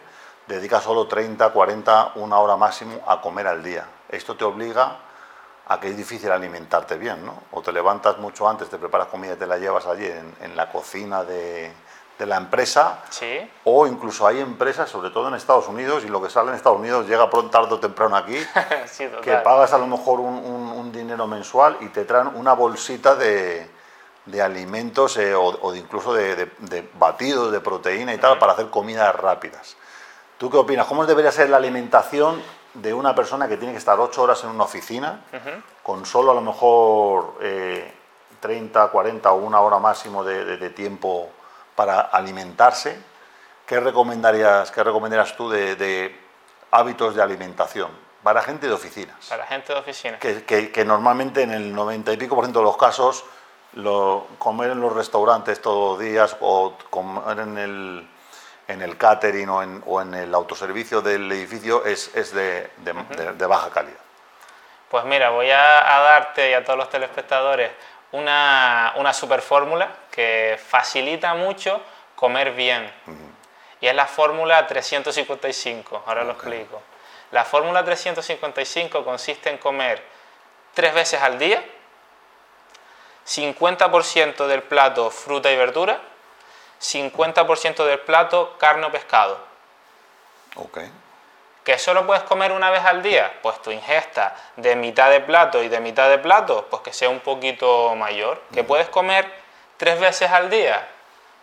dedica 0.50 0.82
solo 0.82 1.08
30, 1.08 1.52
40, 1.52 2.14
una 2.16 2.40
hora 2.40 2.58
máximo 2.58 3.00
a 3.08 3.22
comer 3.22 3.48
al 3.48 3.64
día. 3.64 3.86
Esto 4.10 4.36
te 4.36 4.44
obliga 4.44 4.98
a 5.68 5.80
que 5.80 5.90
es 5.90 5.96
difícil 5.96 6.32
alimentarte 6.32 6.98
bien, 6.98 7.24
¿no? 7.24 7.44
O 7.52 7.62
te 7.62 7.72
levantas 7.72 8.18
mucho 8.18 8.50
antes, 8.50 8.68
te 8.68 8.80
preparas 8.80 9.08
comida 9.08 9.34
y 9.34 9.36
te 9.36 9.46
la 9.46 9.58
llevas 9.58 9.86
allí 9.86 10.08
en, 10.08 10.56
la 10.58 10.72
cocina 10.72 11.24
de, 11.24 11.72
la 12.18 12.38
empresa. 12.38 13.04
¿Sí? 13.12 13.50
O 13.64 13.86
incluso 13.86 14.26
hay 14.26 14.40
empresas, 14.40 14.90
sobre 14.90 15.12
todo 15.12 15.28
en 15.28 15.36
Estados 15.36 15.68
Unidos, 15.68 16.04
y 16.04 16.08
lo 16.08 16.20
que 16.20 16.32
sale 16.32 16.50
en 16.50 16.56
Estados 16.56 16.80
Unidos 16.80 17.08
llega 17.08 17.30
pronto, 17.30 17.52
tarde 17.52 17.76
o 17.76 17.80
temprano 17.80 18.16
aquí, 18.16 18.36
que 19.22 19.36
pagas 19.36 19.72
a 19.72 19.78
lo 19.78 19.86
mejor 19.86 20.20
un, 20.20 20.92
dinero 20.92 21.28
mensual 21.28 21.78
y 21.82 21.90
te 21.90 22.04
traen 22.04 22.30
una 22.34 22.54
bolsita 22.54 23.16
de, 23.16 23.70
alimentos 24.44 25.18
eh, 25.18 25.36
o, 25.36 25.76
incluso 25.76 26.12
de, 26.16 26.50
batidos, 26.96 27.52
de 27.52 27.62
proteína 27.62 28.16
y 28.16 28.18
tal, 28.18 28.40
para 28.40 28.54
hacer 28.54 28.72
comidas 28.72 29.16
rápidas. 29.16 29.78
¿Tú 30.40 30.50
qué 30.50 30.56
opinas? 30.56 30.88
¿Cómo 30.88 31.06
debería 31.06 31.34
ser 31.34 31.50
la 31.50 31.58
alimentación 31.58 32.42
de 32.74 32.94
una 32.94 33.14
persona 33.14 33.50
que 33.50 33.58
tiene 33.58 33.74
que 33.74 33.78
estar 33.78 34.00
ocho 34.00 34.24
horas 34.24 34.42
en 34.46 34.52
una 34.52 34.64
oficina, 34.64 35.26
con 35.84 36.06
solo 36.06 36.32
a 36.32 36.34
lo 36.34 36.40
mejor 36.40 37.38
30, 38.40 38.86
eh, 38.86 38.88
40 38.90 39.32
o 39.34 39.36
una 39.36 39.60
hora 39.60 39.80
máximo 39.80 40.24
de, 40.24 40.70
tiempo 40.70 41.30
para 41.76 42.00
alimentarse, 42.00 42.98
¿qué 43.66 43.82
recomendarías, 43.82 44.72
qué 44.72 44.82
recomendarías 44.82 45.36
tú 45.36 45.50
de, 45.50 46.18
hábitos 46.72 47.16
de 47.16 47.22
alimentación? 47.22 47.92
Para 48.24 48.42
gente 48.42 48.66
de 48.66 48.74
oficinas. 48.74 49.28
Para 49.28 49.46
gente 49.46 49.74
de 49.74 49.80
oficinas. 49.80 50.22
Que, 50.22 50.72
que, 50.72 50.86
normalmente 50.86 51.42
en 51.42 51.52
el 51.52 51.76
90 51.76 52.14
y 52.14 52.18
pico 52.18 52.36
por 52.36 52.46
ciento 52.46 52.60
de 52.60 52.66
los 52.66 52.78
casos, 52.78 53.26
lo, 53.74 54.26
comer 54.38 54.72
en 54.72 54.80
los 54.80 54.94
restaurantes 54.94 55.62
todos 55.62 56.00
los 56.00 56.00
días 56.00 56.38
o 56.40 56.78
comer 56.90 57.40
en 57.40 57.58
el 57.58 58.10
en 58.70 58.84
el 58.84 58.98
catering 58.98 59.50
o 59.50 59.64
en, 59.64 59.84
o 59.88 60.00
en 60.00 60.14
el 60.14 60.34
autoservicio 60.34 61.02
del 61.02 61.30
edificio 61.32 61.84
es, 61.86 62.16
es 62.16 62.32
de, 62.32 62.70
de, 62.78 63.46
baja 63.48 63.72
calidad. 63.72 63.98
Pues 64.90 65.04
mira, 65.06 65.32
voy 65.32 65.50
a, 65.50 65.58
darte 65.58 66.52
y 66.52 66.54
a 66.54 66.64
todos 66.64 66.78
los 66.78 66.90
telespectadores 66.90 67.72
una, 68.12 68.94
una 68.98 69.12
super 69.12 69.42
fórmula 69.42 69.90
que 70.12 70.60
facilita 70.64 71.34
mucho 71.34 71.82
comer 72.16 72.52
bien. 72.52 72.92
Y 73.82 73.88
es 73.88 73.96
la 73.96 74.06
fórmula 74.06 74.68
355, 74.68 76.04
ahora 76.06 76.24
lo 76.24 76.34
explico. 76.34 76.82
La 77.32 77.46
fórmula 77.46 77.84
355 77.84 79.04
consiste 79.04 79.50
en 79.50 79.58
comer 79.58 80.04
tres 80.76 80.94
veces 80.94 81.22
al 81.22 81.40
día, 81.40 81.64
50% 83.26 84.46
del 84.46 84.62
plato 84.62 85.10
fruta 85.10 85.52
y 85.52 85.58
verdura, 85.58 86.00
50% 86.80 87.86
del 87.86 88.00
plato 88.00 88.56
carne 88.58 88.86
o 88.86 88.92
pescado. 88.92 89.40
Ok. 90.56 90.80
¿Que 91.64 91.78
solo 91.78 92.08
puedes 92.08 92.24
comer 92.24 92.52
una 92.52 92.72
vez 92.72 92.84
al 92.86 93.04
día? 93.04 93.32
Pues 93.42 93.62
tu 93.62 93.70
ingesta 93.72 94.36
de 94.56 94.76
mitad 94.76 95.10
de 95.10 95.20
plato 95.20 95.62
y 95.62 95.68
de 95.68 95.80
mitad 95.80 96.10
de 96.10 96.18
plato, 96.18 96.68
pues 96.70 96.82
que 96.82 96.94
sea 96.94 97.10
un 97.10 97.20
poquito 97.20 97.94
mayor. 97.96 98.42
¿Que 98.54 98.64
puedes 98.64 98.88
comer 98.90 99.32
tres 99.78 100.00
veces 100.00 100.32
al 100.32 100.50
día? 100.50 100.88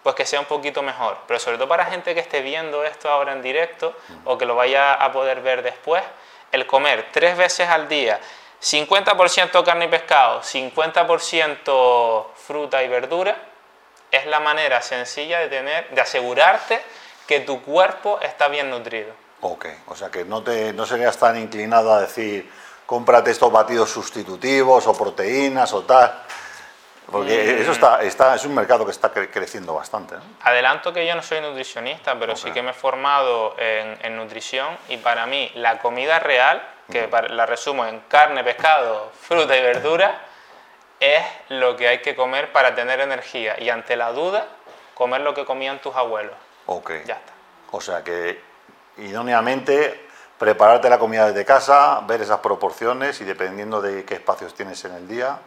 Pues 0.03 0.15
que 0.17 0.27
sea 0.27 0.41
un 0.41 0.47
poquito 0.47 0.83
mejor. 0.83 1.19
Pero 1.29 1.39
sobre 1.39 1.59
todo 1.59 1.69
para 1.69 1.85
gente 1.87 2.15
que 2.15 2.21
esté 2.21 2.41
viendo 2.41 2.85
esto 2.85 3.11
ahora 3.11 3.33
en 3.33 3.43
directo 3.43 3.95
o 4.25 4.37
que 4.39 4.47
lo 4.47 4.57
vaya 4.57 4.95
a 4.95 5.13
poder 5.13 5.43
ver 5.43 5.63
después, 5.63 6.03
el 6.51 6.67
comer 6.67 7.09
tres 7.13 7.37
veces 7.37 7.69
al 7.69 7.89
día, 7.89 8.19
50% 8.63 9.65
carne 9.65 9.85
y 9.85 9.89
pescado, 9.89 10.43
50% 10.43 12.27
fruta 12.35 12.83
y 12.83 12.89
verdura, 12.89 13.37
es 14.11 14.27
la 14.27 14.41
manera 14.41 14.83
sencilla 14.83 15.41
de, 15.41 15.49
tener, 15.49 15.91
de 15.91 16.01
asegurarte 16.01 16.81
que 17.27 17.41
tu 17.41 17.63
cuerpo 17.63 18.21
está 18.21 18.49
bien 18.49 18.71
nutrido. 18.71 19.13
Ok, 19.41 19.67
o 19.89 19.97
sea 19.97 20.11
que 20.11 20.25
no, 20.25 20.43
te, 20.43 20.73
no 20.73 20.87
serías 20.87 21.17
tan 21.19 21.39
inclinado 21.39 21.93
a 21.93 22.01
decir, 22.01 22.51
cómprate 22.87 23.31
estos 23.31 23.53
batidos 23.53 23.91
sustitutivos 23.91 24.87
o 24.87 24.97
proteínas 24.97 25.73
o 25.73 25.83
tal. 25.83 26.23
Porque 27.11 27.57
mm. 27.59 27.63
eso 27.63 27.73
está, 27.73 28.03
está, 28.03 28.35
es 28.35 28.45
un 28.45 28.55
mercado 28.55 28.85
que 28.85 28.91
está 28.91 29.11
creciendo 29.11 29.75
bastante. 29.75 30.17
Adelanto 30.43 30.93
que 30.93 31.07
yo 31.07 31.15
no 31.15 31.23
soy 31.23 31.41
nutricionista, 31.41 32.19
pero 32.19 32.35
sí 32.35 32.51
que 32.51 32.63
me 32.63 32.71
he 32.71 32.75
formado 32.75 33.55
en, 33.59 34.17
nutrición 34.17 34.77
y 34.89 34.97
para 34.97 35.27
mí 35.27 35.51
la 35.55 35.79
comida 35.79 36.19
real, 36.19 36.63
que 36.91 37.09
la 37.31 37.47
resumo 37.47 37.85
en 37.87 38.01
carne, 38.09 38.43
pescado, 38.43 39.13
fruta 39.21 39.57
y 39.57 39.63
verdura, 39.63 40.21
es 41.01 41.25
lo 41.49 41.77
que 41.77 41.89
hay 41.89 41.99
que 42.01 42.17
comer 42.17 42.53
para 42.53 42.75
tener 42.75 43.01
energía 43.01 43.61
y 43.61 43.69
ante 43.69 43.97
la 43.97 44.13
duda, 44.13 44.47
comer 44.95 45.21
lo 45.21 45.35
que 45.35 45.45
comían 45.45 45.81
tus 45.81 45.95
abuelos. 45.95 46.35
Ok. 46.67 46.91
Ya 47.05 47.15
está. 47.15 47.33
O 47.73 47.81
sea 47.81 48.03
que 48.03 48.41
idóneamente 48.99 50.07
prepararte 50.39 50.89
la 50.91 50.99
comida 50.99 51.27
desde 51.29 51.45
casa, 51.45 52.01
ver 52.07 52.21
esas 52.21 52.41
proporciones 52.41 53.21
y 53.21 53.25
dependiendo 53.25 53.81
de 53.81 54.05
qué 54.05 54.15
espacios 54.15 54.55
tienes 54.55 54.85
en 54.85 54.95
el 54.95 55.09
día, 55.09 55.39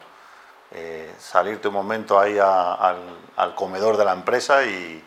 eh, 0.72 1.14
salirte 1.18 1.68
un 1.68 1.74
momento 1.74 2.20
ahí 2.20 2.38
al, 2.40 3.56
comedor 3.56 3.98
de 3.98 4.06
la 4.06 4.14
empresa 4.14 4.64
y, 4.64 5.06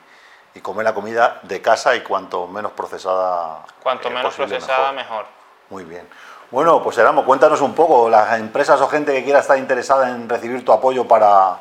comer 0.60 0.84
la 0.84 0.94
comida 0.94 1.40
de 1.42 1.62
casa 1.62 1.96
y 1.96 2.02
cuanto 2.02 2.46
menos 2.46 2.72
procesada. 2.72 3.64
Cuanto 3.82 4.08
eh, 4.08 4.10
menos 4.10 4.34
procesada, 4.34 4.92
mejor. 4.92 5.24
Muy 5.70 5.84
bien. 5.84 6.06
Bueno, 6.52 6.82
pues 6.82 6.98
Eramo, 6.98 7.24
cuéntanos 7.24 7.62
un 7.62 7.74
poco, 7.74 8.10
las 8.10 8.38
empresas 8.38 8.78
o 8.82 8.86
gente 8.86 9.14
que 9.14 9.24
quiera 9.24 9.38
estar 9.38 9.56
interesada 9.56 10.10
en 10.10 10.28
recibir 10.28 10.62
tu 10.62 10.70
apoyo 10.70 11.08
para, 11.08 11.56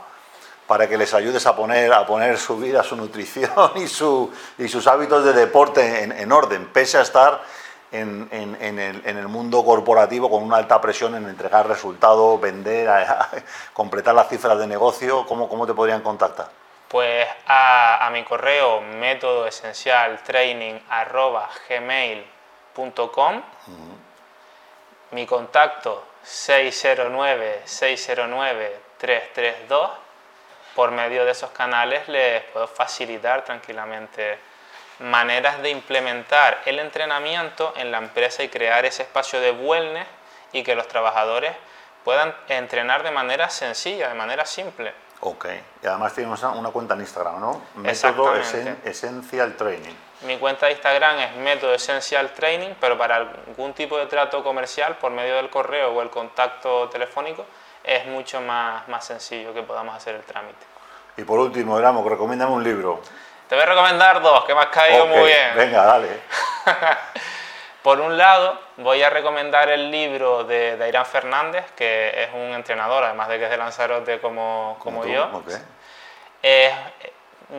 para 0.68 0.86
que 0.90 0.98
les 0.98 1.14
ayudes 1.14 1.46
a 1.46 1.56
poner, 1.56 1.94
a 1.94 2.06
poner 2.06 2.38
su 2.38 2.58
vida, 2.58 2.84
su 2.84 2.98
nutrición 2.98 3.50
y, 3.76 3.88
su, 3.88 4.30
y 4.58 4.68
sus 4.68 4.88
hábitos 4.88 5.24
de 5.24 5.32
deporte 5.32 6.04
en, 6.04 6.12
en 6.12 6.30
orden, 6.34 6.66
pese 6.74 6.98
a 6.98 7.04
estar 7.04 7.42
en, 7.94 8.28
en, 8.32 8.80
el, 8.80 9.02
en, 9.06 9.18
el, 9.18 9.30
mundo 9.30 9.64
corporativo 9.64 10.30
con 10.30 10.44
una 10.44 10.58
alta 10.58 10.82
presión 10.82 11.16
en 11.16 11.26
entregar 11.26 11.70
resultados, 11.70 12.42
vender, 12.42 12.90
completar 13.72 14.14
las 14.14 14.28
cifras 14.28 14.60
de 14.60 14.68
negocio, 14.68 15.26
¿cómo, 15.26 15.48
cómo 15.48 15.66
te 15.66 15.74
podrían 15.74 16.02
contactar? 16.02 16.50
Pues 16.90 17.26
a, 17.48 18.06
a 18.06 18.10
mi 18.10 18.26
correo 18.26 18.82
método 18.82 19.48
esencial 19.48 20.22
training 20.22 20.80
arroba 20.90 21.50
gmail.com, 21.70 23.42
mi 25.12 25.26
contacto 25.26 26.08
609 26.24 27.62
609 27.66 28.80
332 28.98 29.92
por 30.76 30.92
medio 30.92 31.26
de 31.26 31.32
esos 31.32 31.52
canales 31.52 32.08
les 32.08 32.44
puedo 32.46 32.68
facilitar 32.68 33.44
tranquilamente 33.44 34.38
maneras 35.00 35.62
de 35.62 35.70
implementar 35.70 36.62
el 36.66 36.80
entrenamiento 36.80 37.74
en 37.76 37.92
la 37.92 37.98
empresa 37.98 38.44
y 38.44 38.50
crear 38.50 38.86
ese 38.86 39.04
espacio 39.04 39.42
de 39.42 39.52
wellness 39.52 40.08
y 40.54 40.64
que 40.64 40.76
los 40.76 40.88
trabajadores 40.88 41.54
puedan 42.04 42.36
entrenar 42.48 43.04
de 43.04 43.12
manera 43.12 43.50
sencilla, 43.50 44.10
de 44.10 44.14
manera 44.14 44.46
simple. 44.46 44.94
Ok, 45.24 45.46
y 45.84 45.86
además 45.86 46.14
tienes 46.14 46.42
una, 46.42 46.70
cuenta 46.72 46.96
en 46.96 47.02
Instagram, 47.02 47.40
¿no? 47.40 47.62
Método 47.76 48.36
Essential 48.36 49.56
Training. 49.56 49.94
Mi 50.22 50.38
cuenta 50.38 50.66
de 50.66 50.74
Instagram 50.74 51.20
es 51.20 51.36
Método 51.36 51.74
Essential 51.74 52.34
Training, 52.34 52.74
pero 52.80 52.98
para 52.98 53.18
algún 53.18 53.74
tipo 53.74 53.98
de 54.00 54.08
trato 54.08 54.44
comercial 54.44 54.98
por 54.98 55.12
medio 55.12 55.36
del 55.36 55.52
correo 55.52 55.92
o 55.92 56.02
el 56.02 56.10
contacto 56.10 56.90
telefónico 56.90 57.46
es 57.84 58.06
mucho 58.08 58.42
más, 58.42 58.88
más 58.88 59.06
sencillo 59.06 59.54
que 59.54 59.62
podamos 59.62 59.96
hacer 59.96 60.16
el 60.16 60.24
trámite. 60.24 60.66
Y 61.18 61.24
por 61.24 61.38
último, 61.38 61.76
Gramo, 61.76 62.08
recomiéndame 62.08 62.54
un 62.54 62.64
libro. 62.64 63.02
Te 63.48 63.54
voy 63.54 63.64
a 63.64 63.68
recomendar 63.68 64.22
dos, 64.22 64.44
que 64.46 64.56
me 64.56 64.62
has 64.62 64.68
caído 64.68 65.06
muy 65.06 65.26
bien. 65.26 65.56
Venga, 65.56 65.86
dale. 65.86 66.22
Por 67.84 68.00
un 68.00 68.16
lado, 68.16 68.60
voy 68.78 69.02
a 69.02 69.10
recomendar 69.10 69.70
el 69.70 69.90
libro 69.90 70.44
de 70.44 70.78
Dairán 70.78 71.06
Fernández, 71.06 71.66
que 71.76 72.24
es 72.24 72.30
un 72.34 72.54
entrenador, 72.54 73.04
además 73.04 73.28
de 73.28 73.40
que 73.40 73.46
es 73.46 73.50
de 73.50 73.58
Lanzarote 73.58 74.20
como, 74.20 74.78
como 74.80 75.04
yo. 75.06 75.44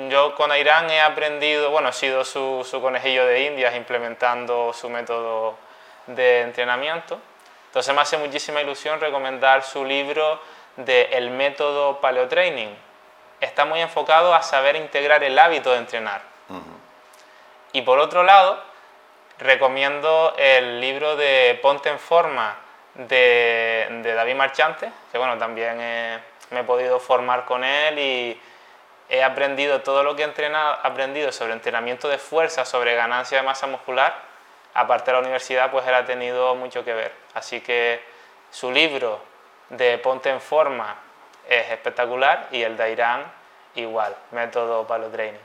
yo 0.09 0.35
con 0.37 0.51
Dairán 0.51 0.89
he 0.91 1.01
aprendido, 1.01 1.71
bueno, 1.71 1.89
he 1.89 1.93
sido 1.93 2.25
su, 2.25 2.65
su, 2.69 2.81
conejillo 2.81 3.27
de 3.27 3.43
indias 3.45 3.75
implementando 3.75 4.73
su 4.73 4.89
método 4.89 5.57
de 6.07 6.43
entrenamiento. 6.43 7.19
Entonces 7.67 7.93
me 7.93 8.01
hace 8.01 8.17
muchísima 8.17 8.61
ilusión 8.61 9.01
recomendar 9.01 9.65
su 9.65 9.85
libro 9.85 10.41
de 10.77 11.09
El 11.13 11.31
método 11.31 12.01
Paleotraining, 12.01 12.77
está 13.41 13.65
muy 13.65 13.81
enfocado 13.81 14.35
a 14.35 14.43
saber 14.43 14.77
integrar 14.77 15.23
el 15.25 15.39
hábito 15.39 15.73
de 15.73 15.79
entrenar. 15.79 16.23
Y 17.73 17.83
por 17.83 17.99
otro 17.99 18.23
lado, 18.23 18.63
recomiendo 19.43 20.35
el 20.37 20.81
libro 20.81 21.17
de 21.17 21.59
Ponte 21.63 21.91
en 21.91 21.99
Forma 21.99 22.57
de, 22.95 24.03
David 24.03 24.35
Marchante, 24.35 24.93
que 25.11 25.19
bueno, 25.19 25.39
también 25.39 25.77
me 26.51 26.61
he 26.61 26.65
podido 26.65 27.01
formar 27.01 27.45
con 27.45 27.65
él 27.65 27.99
y 27.99 28.41
he 29.09 29.23
aprendido 29.23 29.83
todo 29.83 30.03
lo 30.03 30.17
que 30.17 30.23
he 30.23 30.55
aprendido 30.83 31.33
sobre 31.33 31.53
entrenamiento 31.53 32.09
de 32.09 32.19
fuerza, 32.19 32.65
sobre 32.65 32.95
ganancia 32.95 33.39
de 33.39 33.45
masa 33.45 33.67
muscular. 33.67 34.15
Aparte 34.75 35.11
de 35.11 35.13
la 35.13 35.21
universidad, 35.21 35.71
pues 35.71 35.87
él 35.87 35.95
ha 35.95 36.07
tenido 36.07 36.55
mucho 36.55 36.83
que 36.83 36.95
ver. 36.95 37.13
Así 37.35 37.61
que 37.61 38.03
su 38.51 38.71
libro 38.71 39.21
de 39.69 39.99
Ponte 39.99 40.31
en 40.31 40.41
Forma 40.41 40.97
es 41.47 41.71
espectacular 41.71 42.49
y 42.53 42.63
el 42.63 42.77
de 42.77 42.93
Irán 42.93 43.25
igual, 43.75 44.15
método 44.31 44.87
palo 44.87 45.09
training. 45.09 45.41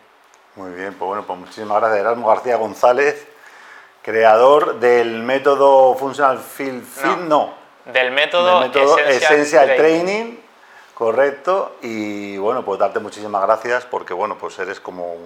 Muy 0.56 0.72
bien, 0.72 0.94
pues 0.94 1.08
bueno, 1.08 1.24
pues 1.24 1.40
muchísimas 1.40 1.80
gracias 1.80 2.00
Erasmo 2.00 2.28
García 2.28 2.56
González, 2.56 3.28
creador 4.08 4.80
del 4.80 5.22
método 5.22 5.94
Functional 5.96 6.40
Field 6.40 6.86
Fit, 6.86 7.18
no, 7.28 7.54
del 7.84 8.12
método, 8.12 8.64
Essential, 8.64 9.76
training. 9.76 10.38
correcto, 10.94 11.76
y 11.82 12.38
bueno, 12.38 12.64
pues 12.64 12.80
darte 12.80 13.02
muchísimas 13.02 13.42
gracias 13.42 13.84
porque 13.84 14.14
bueno, 14.14 14.38
pues 14.38 14.58
eres 14.60 14.80
como 14.80 15.18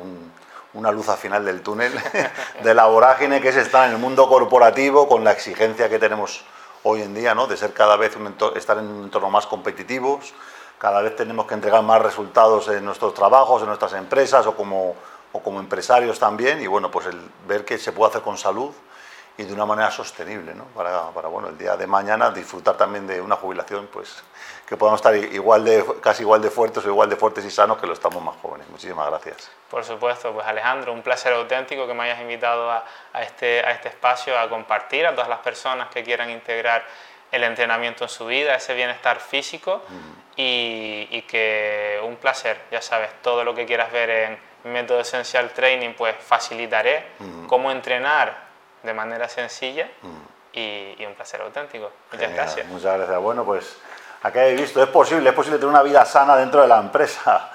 una 0.73 0.91
luz 0.91 1.09
al 1.09 1.17
final 1.19 1.45
del 1.45 1.61
túnel 1.61 1.93
de 2.63 2.73
la 2.73 2.87
vorágine 2.87 3.39
que 3.39 3.49
es 3.49 3.55
estar 3.57 3.87
en 3.87 3.93
el 3.93 3.99
mundo 3.99 4.27
corporativo 4.27 5.07
con 5.07 5.23
la 5.23 5.31
exigencia 5.31 5.87
que 5.87 5.99
tenemos 5.99 6.43
hoy 6.81 7.03
en 7.03 7.13
día, 7.13 7.35
¿no? 7.35 7.45
De 7.45 7.57
ser 7.57 7.73
cada 7.73 7.97
vez 7.97 8.15
un 8.15 8.35
estar 8.55 8.79
en 8.79 8.87
un 8.87 9.03
entorno 9.03 9.29
más 9.29 9.45
competitivos, 9.45 10.33
cada 10.79 11.03
vez 11.03 11.15
tenemos 11.15 11.45
que 11.45 11.53
entregar 11.53 11.83
más 11.83 12.01
resultados 12.01 12.67
en 12.69 12.83
nuestros 12.83 13.13
trabajos, 13.13 13.61
en 13.61 13.67
nuestras 13.67 13.93
empresas 13.93 14.47
o 14.47 14.55
como, 14.55 14.95
o 15.31 15.41
como 15.41 15.59
empresarios 15.59 16.19
también. 16.19 16.61
Y 16.61 16.67
bueno, 16.67 16.91
pues 16.91 17.07
el 17.07 17.19
ver 17.47 17.65
que 17.65 17.77
se 17.77 17.91
puede 17.91 18.11
hacer 18.11 18.21
con 18.21 18.37
salud 18.37 18.73
y 19.37 19.43
de 19.43 19.53
una 19.53 19.65
manera 19.65 19.89
sostenible, 19.89 20.53
¿no? 20.53 20.65
para, 20.65 21.09
para, 21.11 21.29
bueno, 21.29 21.47
el 21.49 21.57
día 21.57 21.77
de 21.77 21.87
mañana 21.87 22.31
disfrutar 22.31 22.75
también 22.75 23.07
de 23.07 23.21
una 23.21 23.37
jubilación, 23.37 23.87
pues 23.91 24.23
que 24.67 24.75
podamos 24.77 24.99
estar 24.99 25.15
igual 25.15 25.63
de, 25.63 25.85
casi 26.01 26.23
igual 26.23 26.41
de 26.41 26.49
fuertes 26.49 26.85
o 26.85 26.89
igual 26.89 27.09
de 27.09 27.15
fuertes 27.15 27.45
y 27.45 27.49
sanos 27.49 27.77
que 27.77 27.87
lo 27.87 27.93
estamos 27.93 28.21
más 28.21 28.35
jóvenes. 28.41 28.67
Muchísimas 28.69 29.07
gracias. 29.07 29.49
Por 29.69 29.83
supuesto, 29.83 30.33
pues 30.33 30.45
Alejandro, 30.45 30.93
un 30.93 31.01
placer 31.01 31.33
auténtico 31.33 31.87
que 31.87 31.93
me 31.93 32.03
hayas 32.03 32.21
invitado 32.21 32.69
a, 32.69 32.85
a 33.13 33.23
este, 33.23 33.61
a 33.61 33.71
este 33.71 33.87
espacio 33.89 34.37
a 34.37 34.49
compartir 34.49 35.07
a 35.07 35.13
todas 35.13 35.29
las 35.29 35.39
personas 35.39 35.89
que 35.89 36.03
quieran 36.03 36.29
integrar 36.29 36.83
el 37.31 37.43
entrenamiento 37.43 38.03
en 38.03 38.09
su 38.09 38.25
vida, 38.25 38.55
ese 38.55 38.73
bienestar 38.73 39.19
físico 39.19 39.81
y, 40.35 41.21
que 41.23 41.99
un 42.03 42.17
placer, 42.17 42.61
ya 42.71 42.81
sabes, 42.81 43.09
todo 43.21 43.43
lo 43.43 43.55
que 43.55 43.65
quieras 43.65 43.91
ver 43.91 44.09
en 44.09 44.39
Método 44.63 45.00
Esencial 45.00 45.50
Training, 45.52 45.93
pues 45.97 46.15
facilitaré 46.19 47.06
cómo 47.47 47.71
entrenar 47.71 48.52
de 48.84 48.93
manera 48.93 49.28
sencilla 49.28 49.88
y, 50.54 51.04
un 51.06 51.13
placer 51.15 51.41
auténtico. 51.41 51.91
Muchas 52.12 52.34
gracias. 52.34 52.67
Muchas 52.67 52.97
gracias. 52.97 53.19
Bueno, 53.19 53.43
pues 53.43 53.78
acá 54.24 54.45
he 54.45 54.56
visto, 54.56 54.82
es 54.82 54.89
posible, 54.89 55.30
es 55.30 55.36
posible 55.36 55.58
tener 55.58 55.69
una 55.69 55.84
vida 55.84 56.06
sana 56.06 56.36
dentro 56.36 56.62
de 56.62 56.67
la 56.67 56.80
empresa. 56.80 57.52